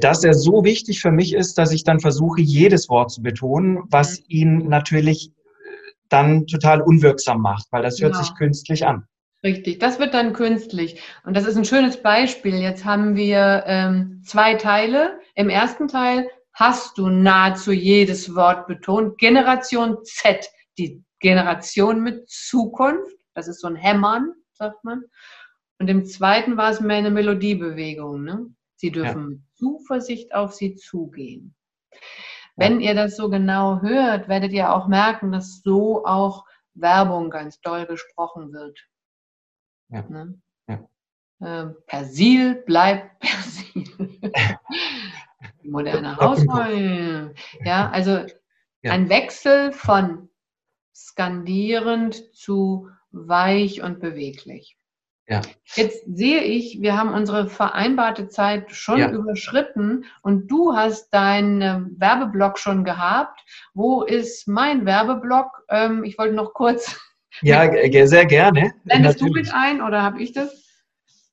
dass 0.00 0.22
er 0.22 0.34
so 0.34 0.64
wichtig 0.64 1.00
für 1.00 1.10
mich 1.10 1.32
ist, 1.32 1.56
dass 1.56 1.72
ich 1.72 1.82
dann 1.82 1.98
versuche, 1.98 2.42
jedes 2.42 2.90
Wort 2.90 3.10
zu 3.10 3.22
betonen, 3.22 3.78
was 3.88 4.20
mhm. 4.20 4.24
ihn 4.28 4.68
natürlich 4.68 5.28
äh, 5.28 5.32
dann 6.10 6.46
total 6.46 6.82
unwirksam 6.82 7.40
macht, 7.40 7.68
weil 7.70 7.82
das 7.82 8.00
hört 8.02 8.12
genau. 8.12 8.22
sich 8.22 8.34
künstlich 8.34 8.86
an. 8.86 9.06
Richtig, 9.42 9.78
das 9.78 9.98
wird 9.98 10.12
dann 10.12 10.34
künstlich. 10.34 11.00
Und 11.24 11.34
das 11.34 11.46
ist 11.46 11.56
ein 11.56 11.64
schönes 11.64 12.02
Beispiel. 12.02 12.56
Jetzt 12.56 12.84
haben 12.84 13.16
wir 13.16 13.64
ähm, 13.66 14.22
zwei 14.26 14.54
Teile. 14.54 15.20
Im 15.34 15.48
ersten 15.48 15.88
Teil 15.88 16.28
hast 16.52 16.98
du 16.98 17.08
nahezu 17.08 17.72
jedes 17.72 18.34
Wort 18.34 18.66
betont. 18.66 19.16
Generation 19.16 19.98
Z, 20.04 20.50
die 20.76 21.02
Generation 21.20 22.02
mit 22.02 22.28
Zukunft. 22.28 23.13
Das 23.34 23.48
ist 23.48 23.60
so 23.60 23.68
ein 23.68 23.76
Hämmern, 23.76 24.32
sagt 24.52 24.84
man. 24.84 25.04
Und 25.78 25.88
im 25.88 26.04
zweiten 26.04 26.56
war 26.56 26.70
es 26.70 26.80
mehr 26.80 26.96
eine 26.96 27.10
Melodiebewegung. 27.10 28.22
Ne? 28.22 28.54
Sie 28.76 28.90
dürfen 28.90 29.20
ja. 29.20 29.28
mit 29.28 29.40
Zuversicht 29.54 30.34
auf 30.34 30.54
sie 30.54 30.76
zugehen. 30.76 31.54
Wenn 32.56 32.80
ihr 32.80 32.94
das 32.94 33.16
so 33.16 33.28
genau 33.28 33.80
hört, 33.82 34.28
werdet 34.28 34.52
ihr 34.52 34.72
auch 34.72 34.86
merken, 34.86 35.32
dass 35.32 35.60
so 35.62 36.04
auch 36.06 36.44
Werbung 36.74 37.30
ganz 37.30 37.60
doll 37.60 37.86
gesprochen 37.86 38.52
wird. 38.52 38.78
Ja. 39.88 40.02
Ne? 40.08 40.40
ja. 40.68 40.88
Äh, 41.40 41.74
Persil 41.86 42.62
bleibt 42.66 43.20
Persil. 43.20 44.20
Moderne 45.62 46.16
Hausfrau. 46.20 47.30
Ja, 47.64 47.90
also 47.90 48.24
ein 48.82 49.08
Wechsel 49.08 49.72
von 49.72 50.28
skandierend 50.94 52.34
zu 52.34 52.88
weich 53.14 53.82
und 53.82 54.00
beweglich. 54.00 54.76
Ja. 55.26 55.40
Jetzt 55.74 56.04
sehe 56.06 56.42
ich, 56.42 56.82
wir 56.82 56.98
haben 56.98 57.14
unsere 57.14 57.48
vereinbarte 57.48 58.28
Zeit 58.28 58.72
schon 58.72 58.98
ja. 58.98 59.10
überschritten 59.10 60.04
und 60.22 60.48
du 60.48 60.76
hast 60.76 61.14
deinen 61.14 61.98
Werbeblock 61.98 62.58
schon 62.58 62.84
gehabt. 62.84 63.40
Wo 63.72 64.02
ist 64.02 64.46
mein 64.46 64.84
Werbeblock? 64.84 65.64
Ähm, 65.70 66.04
ich 66.04 66.18
wollte 66.18 66.34
noch 66.34 66.52
kurz. 66.54 67.00
Ja, 67.42 67.68
sehr 68.06 68.26
gerne. 68.26 68.74
Blendest 68.84 69.20
du 69.20 69.26
mit 69.26 69.52
ein 69.52 69.82
oder 69.82 70.04
habe 70.04 70.22
ich 70.22 70.30
das? 70.30 70.52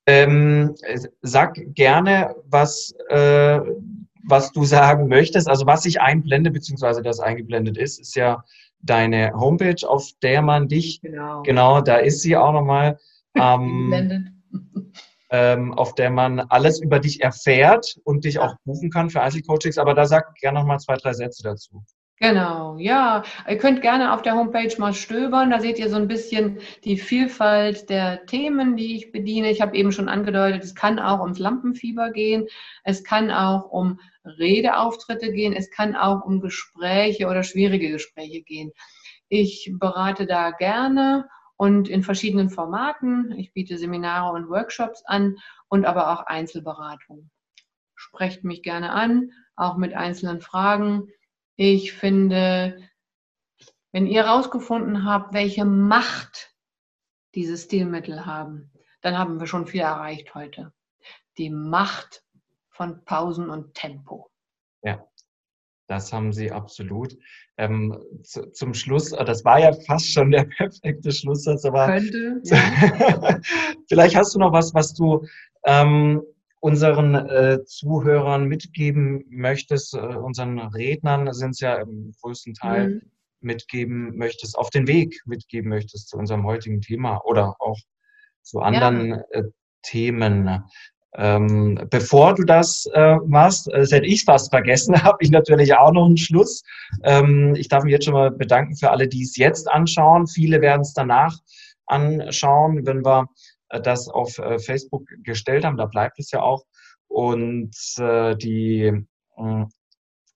Ähm, 0.08 0.74
sag 1.22 1.60
gerne, 1.76 2.34
was, 2.48 2.91
äh, 3.10 3.60
was 4.24 4.52
du 4.52 4.63
sagen 4.63 5.08
möchtest. 5.10 5.48
Also 5.48 5.67
was 5.67 5.86
ich 5.86 6.02
einblende, 6.02 6.50
beziehungsweise 6.50 7.04
das 7.04 7.20
eingeblendet 7.20 7.78
ist, 7.78 8.00
ist 8.00 8.15
ja 8.15 8.44
deine 8.84 9.34
Homepage, 9.34 9.88
auf 9.88 10.10
der 10.22 10.41
man 10.41 10.67
dich, 10.67 11.02
genau, 11.02 11.44
genau 11.44 11.82
da 11.82 11.98
ist 11.98 12.22
sie 12.22 12.36
auch 12.36 12.52
nochmal, 12.52 12.98
ähm, 13.36 14.41
ähm, 15.30 15.74
auf 15.74 15.96
der 15.96 16.10
man 16.10 16.39
alles 16.39 16.82
über 16.82 17.00
dich 17.00 17.22
erfährt 17.22 17.98
und 18.04 18.26
dich 18.26 18.39
auch 18.39 18.56
buchen 18.65 18.89
kann 18.89 19.10
für 19.10 19.22
Einzelcoachings. 19.22 19.78
Aber 19.78 19.94
da 19.94 20.06
sag 20.06 20.36
gerne 20.36 20.60
nochmal 20.60 20.80
zwei, 20.80 20.96
drei 20.96 21.13
Sätze 21.13 21.44
dazu. 21.44 21.84
Genau, 22.22 22.78
ja. 22.78 23.24
Ihr 23.50 23.58
könnt 23.58 23.82
gerne 23.82 24.13
auf 24.13 24.22
der 24.22 24.36
Homepage 24.36 24.74
mal 24.78 24.94
stöbern. 24.94 25.50
Da 25.50 25.60
seht 25.60 25.80
ihr 25.80 25.89
so 25.89 25.96
ein 25.96 26.08
bisschen 26.08 26.60
die 26.84 26.98
Vielfalt 26.98 27.89
der 27.89 28.28
Themen, 28.28 28.78
die 28.78 28.96
ich 28.96 29.12
bediene. 29.12 29.50
Ich 29.50 29.60
habe 29.60 29.76
eben 29.76 29.91
schon 29.91 30.08
angedeutet, 30.08 30.63
es 30.63 30.76
kann 30.76 31.00
auch 31.00 31.20
ums 31.22 31.39
Lampenfieber 31.39 32.12
gehen. 32.12 32.46
Es 32.84 33.04
kann 33.04 33.32
auch 33.32 33.72
um 33.72 34.00
Redeauftritte 34.26 35.32
gehen. 35.32 35.54
Es 35.54 35.70
kann 35.72 35.96
auch 35.96 36.24
um 36.24 36.42
Gespräche 36.42 37.28
oder 37.28 37.44
schwierige 37.44 37.90
Gespräche 37.92 38.42
gehen. 38.42 38.72
Ich 39.30 39.72
berate 39.80 40.26
da 40.26 40.52
gerne 40.52 41.28
und 41.58 41.88
in 41.90 42.04
verschiedenen 42.04 42.50
Formaten. 42.50 43.32
Ich 43.38 43.54
biete 43.54 43.78
Seminare 43.78 44.34
und 44.34 44.50
Workshops 44.50 45.04
an 45.06 45.38
und 45.70 45.86
aber 45.86 46.12
auch 46.12 46.26
Einzelberatung. 46.26 47.30
Sprecht 47.96 48.44
mich 48.44 48.64
gerne 48.64 48.92
an, 48.92 49.32
auch 49.56 49.78
mit 49.78 49.94
einzelnen 49.94 50.42
Fragen. 50.42 51.08
Ich 51.56 51.94
finde, 51.94 52.82
wenn 53.92 54.08
ihr 54.08 54.26
herausgefunden 54.26 55.06
habt, 55.06 55.34
welche 55.34 55.66
Macht 55.66 56.54
diese 57.36 57.58
Stilmittel 57.58 58.26
haben, 58.26 58.72
dann 59.02 59.18
haben 59.18 59.40
wir 59.40 59.48
schon 59.48 59.68
viel 59.68 59.82
erreicht 59.82 60.34
heute. 60.36 60.74
Die 61.38 61.50
Macht 61.50 62.24
von 62.82 63.06
Pausen 63.06 63.52
und 63.52 63.76
Tempo. 63.76 64.32
Ja, 64.82 65.06
das 65.88 66.12
haben 66.12 66.34
Sie 66.34 66.52
absolut. 66.52 67.15
Ähm, 67.58 67.96
zu, 68.24 68.52
zum 68.54 68.74
Schluss, 68.74 69.12
äh, 69.12 69.24
das 69.24 69.46
war 69.46 69.60
ja 69.60 69.72
fast 69.86 70.12
schon 70.12 70.32
der 70.32 70.46
perfekte 70.58 71.12
Schlusssatz, 71.12 71.63
aber 71.63 71.86
Könnte, 71.86 72.41
ja. 72.46 73.39
vielleicht 73.88 74.15
hast 74.15 74.34
du 74.34 74.39
noch 74.39 74.52
was, 74.52 74.74
was 74.74 74.96
du 74.96 75.24
ähm, 75.63 76.24
unseren 76.60 77.13
äh, 77.13 77.63
Zuhörern 77.65 78.46
mitgeben 78.48 79.26
möchtest, 79.30 79.94
äh, 79.94 80.00
unseren 80.00 80.58
Rednern 80.58 81.32
sind 81.34 81.52
es 81.52 81.60
ja 81.60 81.76
im 81.76 82.15
größten 82.20 82.56
Teil 82.56 82.89
mhm. 82.89 83.12
mitgeben 83.41 84.17
möchtest, 84.17 84.58
auf 84.58 84.72
den 84.72 84.88
Weg 84.88 85.22
mitgeben 85.26 85.70
möchtest 85.70 86.10
zu 86.10 86.17
unserem 86.17 86.48
heutigen 86.48 86.82
Thema 86.82 87.24
oder 87.26 87.56
auch 87.60 87.78
zu 88.41 88.60
anderen 88.62 89.10
ja. 89.10 89.24
äh, 89.30 89.44
Themen. 89.84 90.63
Ähm, 91.17 91.88
bevor 91.89 92.36
du 92.36 92.43
das 92.43 92.86
äh, 92.93 93.15
machst, 93.26 93.67
äh, 93.67 93.80
das 93.80 93.91
hätte 93.91 94.08
ich 94.08 94.24
fast 94.24 94.50
vergessen, 94.50 94.95
habe 95.04 95.17
ich 95.19 95.30
natürlich 95.30 95.76
auch 95.76 95.91
noch 95.91 96.06
einen 96.06 96.17
Schluss. 96.17 96.63
Ähm, 97.04 97.54
ich 97.56 97.67
darf 97.67 97.84
mich 97.84 97.91
jetzt 97.91 98.06
schon 98.06 98.13
mal 98.13 98.32
bedanken 98.32 98.76
für 98.78 98.91
alle, 98.91 99.08
die 99.08 99.24
es 99.24 99.36
jetzt 99.36 99.69
anschauen. 99.69 100.28
Viele 100.28 100.62
werden 100.62 100.82
es 100.82 100.93
danach 100.93 101.38
anschauen, 101.86 102.86
wenn 102.86 103.04
wir 103.04 103.28
äh, 103.69 103.82
das 103.82 104.08
auf 104.08 104.38
äh, 104.38 104.60
Facebook 104.60 105.06
gestellt 105.24 105.65
haben. 105.65 105.78
Da 105.78 105.86
bleibt 105.86 106.17
es 106.19 106.32
ja 106.32 106.41
auch. 106.41 106.63
Und 107.08 107.76
äh, 107.97 108.36
die 108.38 109.06
äh, 109.38 109.65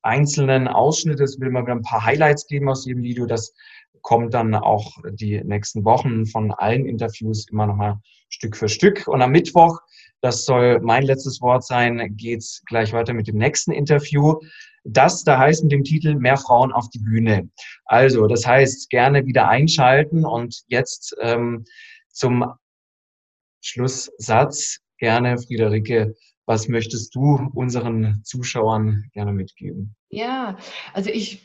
einzelnen 0.02 0.68
Ausschnitte, 0.68 1.24
es 1.24 1.40
will 1.40 1.50
mal 1.50 1.64
wieder 1.64 1.76
ein 1.76 1.82
paar 1.82 2.06
Highlights 2.06 2.48
geben 2.48 2.70
aus 2.70 2.86
jedem 2.86 3.04
Video. 3.04 3.26
Das 3.26 3.54
kommt 4.06 4.36
dann 4.36 4.54
auch 4.54 5.00
die 5.14 5.44
nächsten 5.44 5.84
Wochen 5.84 6.28
von 6.28 6.52
allen 6.52 6.86
Interviews 6.86 7.48
immer 7.50 7.66
nochmal 7.66 7.98
Stück 8.30 8.56
für 8.56 8.70
Stück. 8.70 9.08
Und 9.08 9.24
am 9.24 9.32
Mittwoch, 9.32 9.80
das 10.22 10.46
soll 10.46 10.80
mein 10.82 11.02
letztes 11.04 11.42
Wort 11.42 11.66
sein, 11.66 12.16
geht's 12.16 12.62
gleich 12.68 12.94
weiter 12.94 13.16
mit 13.16 13.28
dem 13.28 13.38
nächsten 13.38 13.72
Interview. 13.72 14.36
Das 14.84 15.24
da 15.24 15.40
heißt 15.40 15.64
mit 15.64 15.72
dem 15.72 15.84
Titel 15.84 16.14
Mehr 16.14 16.38
Frauen 16.38 16.72
auf 16.72 16.88
die 16.92 17.00
Bühne. 17.00 17.50
Also, 17.86 18.28
das 18.28 18.46
heißt, 18.46 18.92
gerne 18.92 19.26
wieder 19.26 19.48
einschalten 19.48 20.24
und 20.24 20.64
jetzt 20.68 21.16
ähm, 21.20 21.66
zum 22.10 22.46
Schlusssatz 23.62 24.82
gerne, 25.00 25.40
Friederike, 25.40 26.14
was 26.46 26.68
möchtest 26.68 27.16
du 27.16 27.50
unseren 27.56 28.22
Zuschauern 28.24 29.06
gerne 29.14 29.34
mitgeben? 29.34 29.96
Ja, 30.10 30.58
also 30.94 31.10
ich 31.10 31.45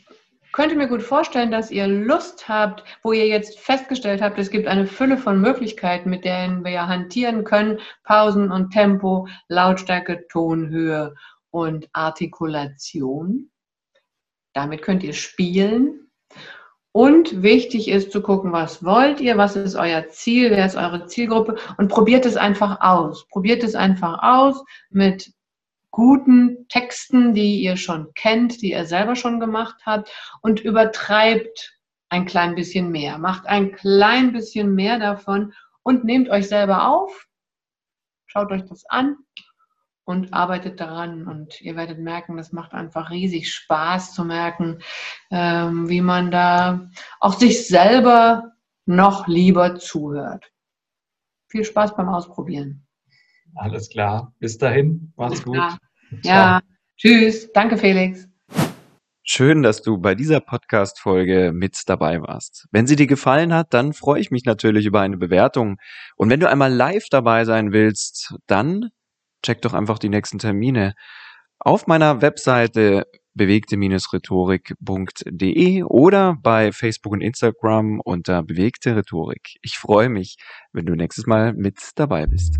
könnte 0.51 0.75
mir 0.75 0.87
gut 0.87 1.01
vorstellen, 1.01 1.51
dass 1.51 1.71
ihr 1.71 1.87
Lust 1.87 2.47
habt, 2.49 2.83
wo 3.03 3.11
ihr 3.13 3.27
jetzt 3.27 3.59
festgestellt 3.59 4.21
habt, 4.21 4.37
es 4.39 4.49
gibt 4.49 4.67
eine 4.67 4.87
Fülle 4.87 5.17
von 5.17 5.39
Möglichkeiten, 5.39 6.09
mit 6.09 6.25
denen 6.25 6.63
wir 6.63 6.87
hantieren 6.87 7.43
können. 7.43 7.79
Pausen 8.03 8.51
und 8.51 8.71
Tempo, 8.71 9.27
Lautstärke, 9.47 10.25
Tonhöhe 10.29 11.15
und 11.49 11.89
Artikulation. 11.93 13.49
Damit 14.53 14.81
könnt 14.81 15.03
ihr 15.03 15.13
spielen. 15.13 16.11
Und 16.93 17.41
wichtig 17.41 17.87
ist 17.87 18.11
zu 18.11 18.21
gucken, 18.21 18.51
was 18.51 18.83
wollt 18.83 19.21
ihr, 19.21 19.37
was 19.37 19.55
ist 19.55 19.75
euer 19.75 20.09
Ziel, 20.09 20.51
wer 20.51 20.65
ist 20.65 20.75
eure 20.75 21.05
Zielgruppe 21.05 21.55
und 21.77 21.87
probiert 21.87 22.25
es 22.25 22.35
einfach 22.35 22.81
aus. 22.81 23.25
Probiert 23.29 23.63
es 23.63 23.75
einfach 23.75 24.19
aus 24.21 24.61
mit 24.89 25.31
guten 25.91 26.67
Texten, 26.69 27.33
die 27.33 27.61
ihr 27.61 27.77
schon 27.77 28.13
kennt, 28.13 28.61
die 28.61 28.71
ihr 28.71 28.85
selber 28.85 29.15
schon 29.15 29.39
gemacht 29.39 29.75
habt 29.85 30.11
und 30.41 30.61
übertreibt 30.61 31.77
ein 32.09 32.25
klein 32.25 32.55
bisschen 32.55 32.91
mehr. 32.91 33.17
Macht 33.17 33.45
ein 33.45 33.73
klein 33.73 34.33
bisschen 34.33 34.73
mehr 34.73 34.99
davon 34.99 35.53
und 35.83 36.03
nehmt 36.03 36.29
euch 36.29 36.47
selber 36.47 36.87
auf, 36.87 37.27
schaut 38.25 38.51
euch 38.51 38.65
das 38.65 38.85
an 38.85 39.17
und 40.03 40.33
arbeitet 40.33 40.79
daran. 40.79 41.27
Und 41.27 41.61
ihr 41.61 41.75
werdet 41.75 41.99
merken, 41.99 42.37
das 42.37 42.51
macht 42.51 42.73
einfach 42.73 43.09
riesig 43.09 43.53
Spaß 43.53 44.13
zu 44.13 44.25
merken, 44.25 44.79
ähm, 45.29 45.89
wie 45.89 46.01
man 46.01 46.31
da 46.31 46.89
auch 47.19 47.33
sich 47.33 47.67
selber 47.67 48.51
noch 48.85 49.27
lieber 49.27 49.75
zuhört. 49.75 50.51
Viel 51.47 51.63
Spaß 51.65 51.95
beim 51.95 52.09
Ausprobieren. 52.09 52.87
Alles 53.55 53.89
klar. 53.89 54.33
Bis 54.39 54.57
dahin. 54.57 55.13
Macht's 55.15 55.43
gut. 55.43 55.55
Ja. 55.55 55.77
ja. 56.23 56.61
Tschüss. 56.97 57.51
Danke, 57.53 57.77
Felix. 57.77 58.27
Schön, 59.23 59.61
dass 59.61 59.81
du 59.81 59.97
bei 59.97 60.15
dieser 60.15 60.39
Podcast-Folge 60.39 61.51
mit 61.53 61.77
dabei 61.85 62.21
warst. 62.21 62.67
Wenn 62.71 62.87
sie 62.87 62.95
dir 62.95 63.07
gefallen 63.07 63.53
hat, 63.53 63.73
dann 63.73 63.93
freue 63.93 64.19
ich 64.19 64.31
mich 64.31 64.45
natürlich 64.45 64.85
über 64.85 65.01
eine 65.01 65.17
Bewertung. 65.17 65.77
Und 66.15 66.29
wenn 66.29 66.39
du 66.39 66.49
einmal 66.49 66.73
live 66.73 67.05
dabei 67.09 67.45
sein 67.45 67.71
willst, 67.71 68.33
dann 68.47 68.89
check 69.43 69.61
doch 69.61 69.73
einfach 69.73 69.99
die 69.99 70.09
nächsten 70.09 70.39
Termine 70.39 70.93
auf 71.59 71.87
meiner 71.87 72.21
Webseite 72.21 73.05
bewegte-rhetorik.de 73.33 75.83
oder 75.83 76.37
bei 76.41 76.71
Facebook 76.71 77.13
und 77.13 77.21
Instagram 77.21 78.01
unter 78.03 78.43
bewegte 78.43 78.95
Rhetorik. 78.95 79.57
Ich 79.61 79.77
freue 79.77 80.09
mich, 80.09 80.37
wenn 80.73 80.85
du 80.85 80.95
nächstes 80.95 81.27
Mal 81.27 81.53
mit 81.53 81.77
dabei 81.95 82.25
bist. 82.25 82.57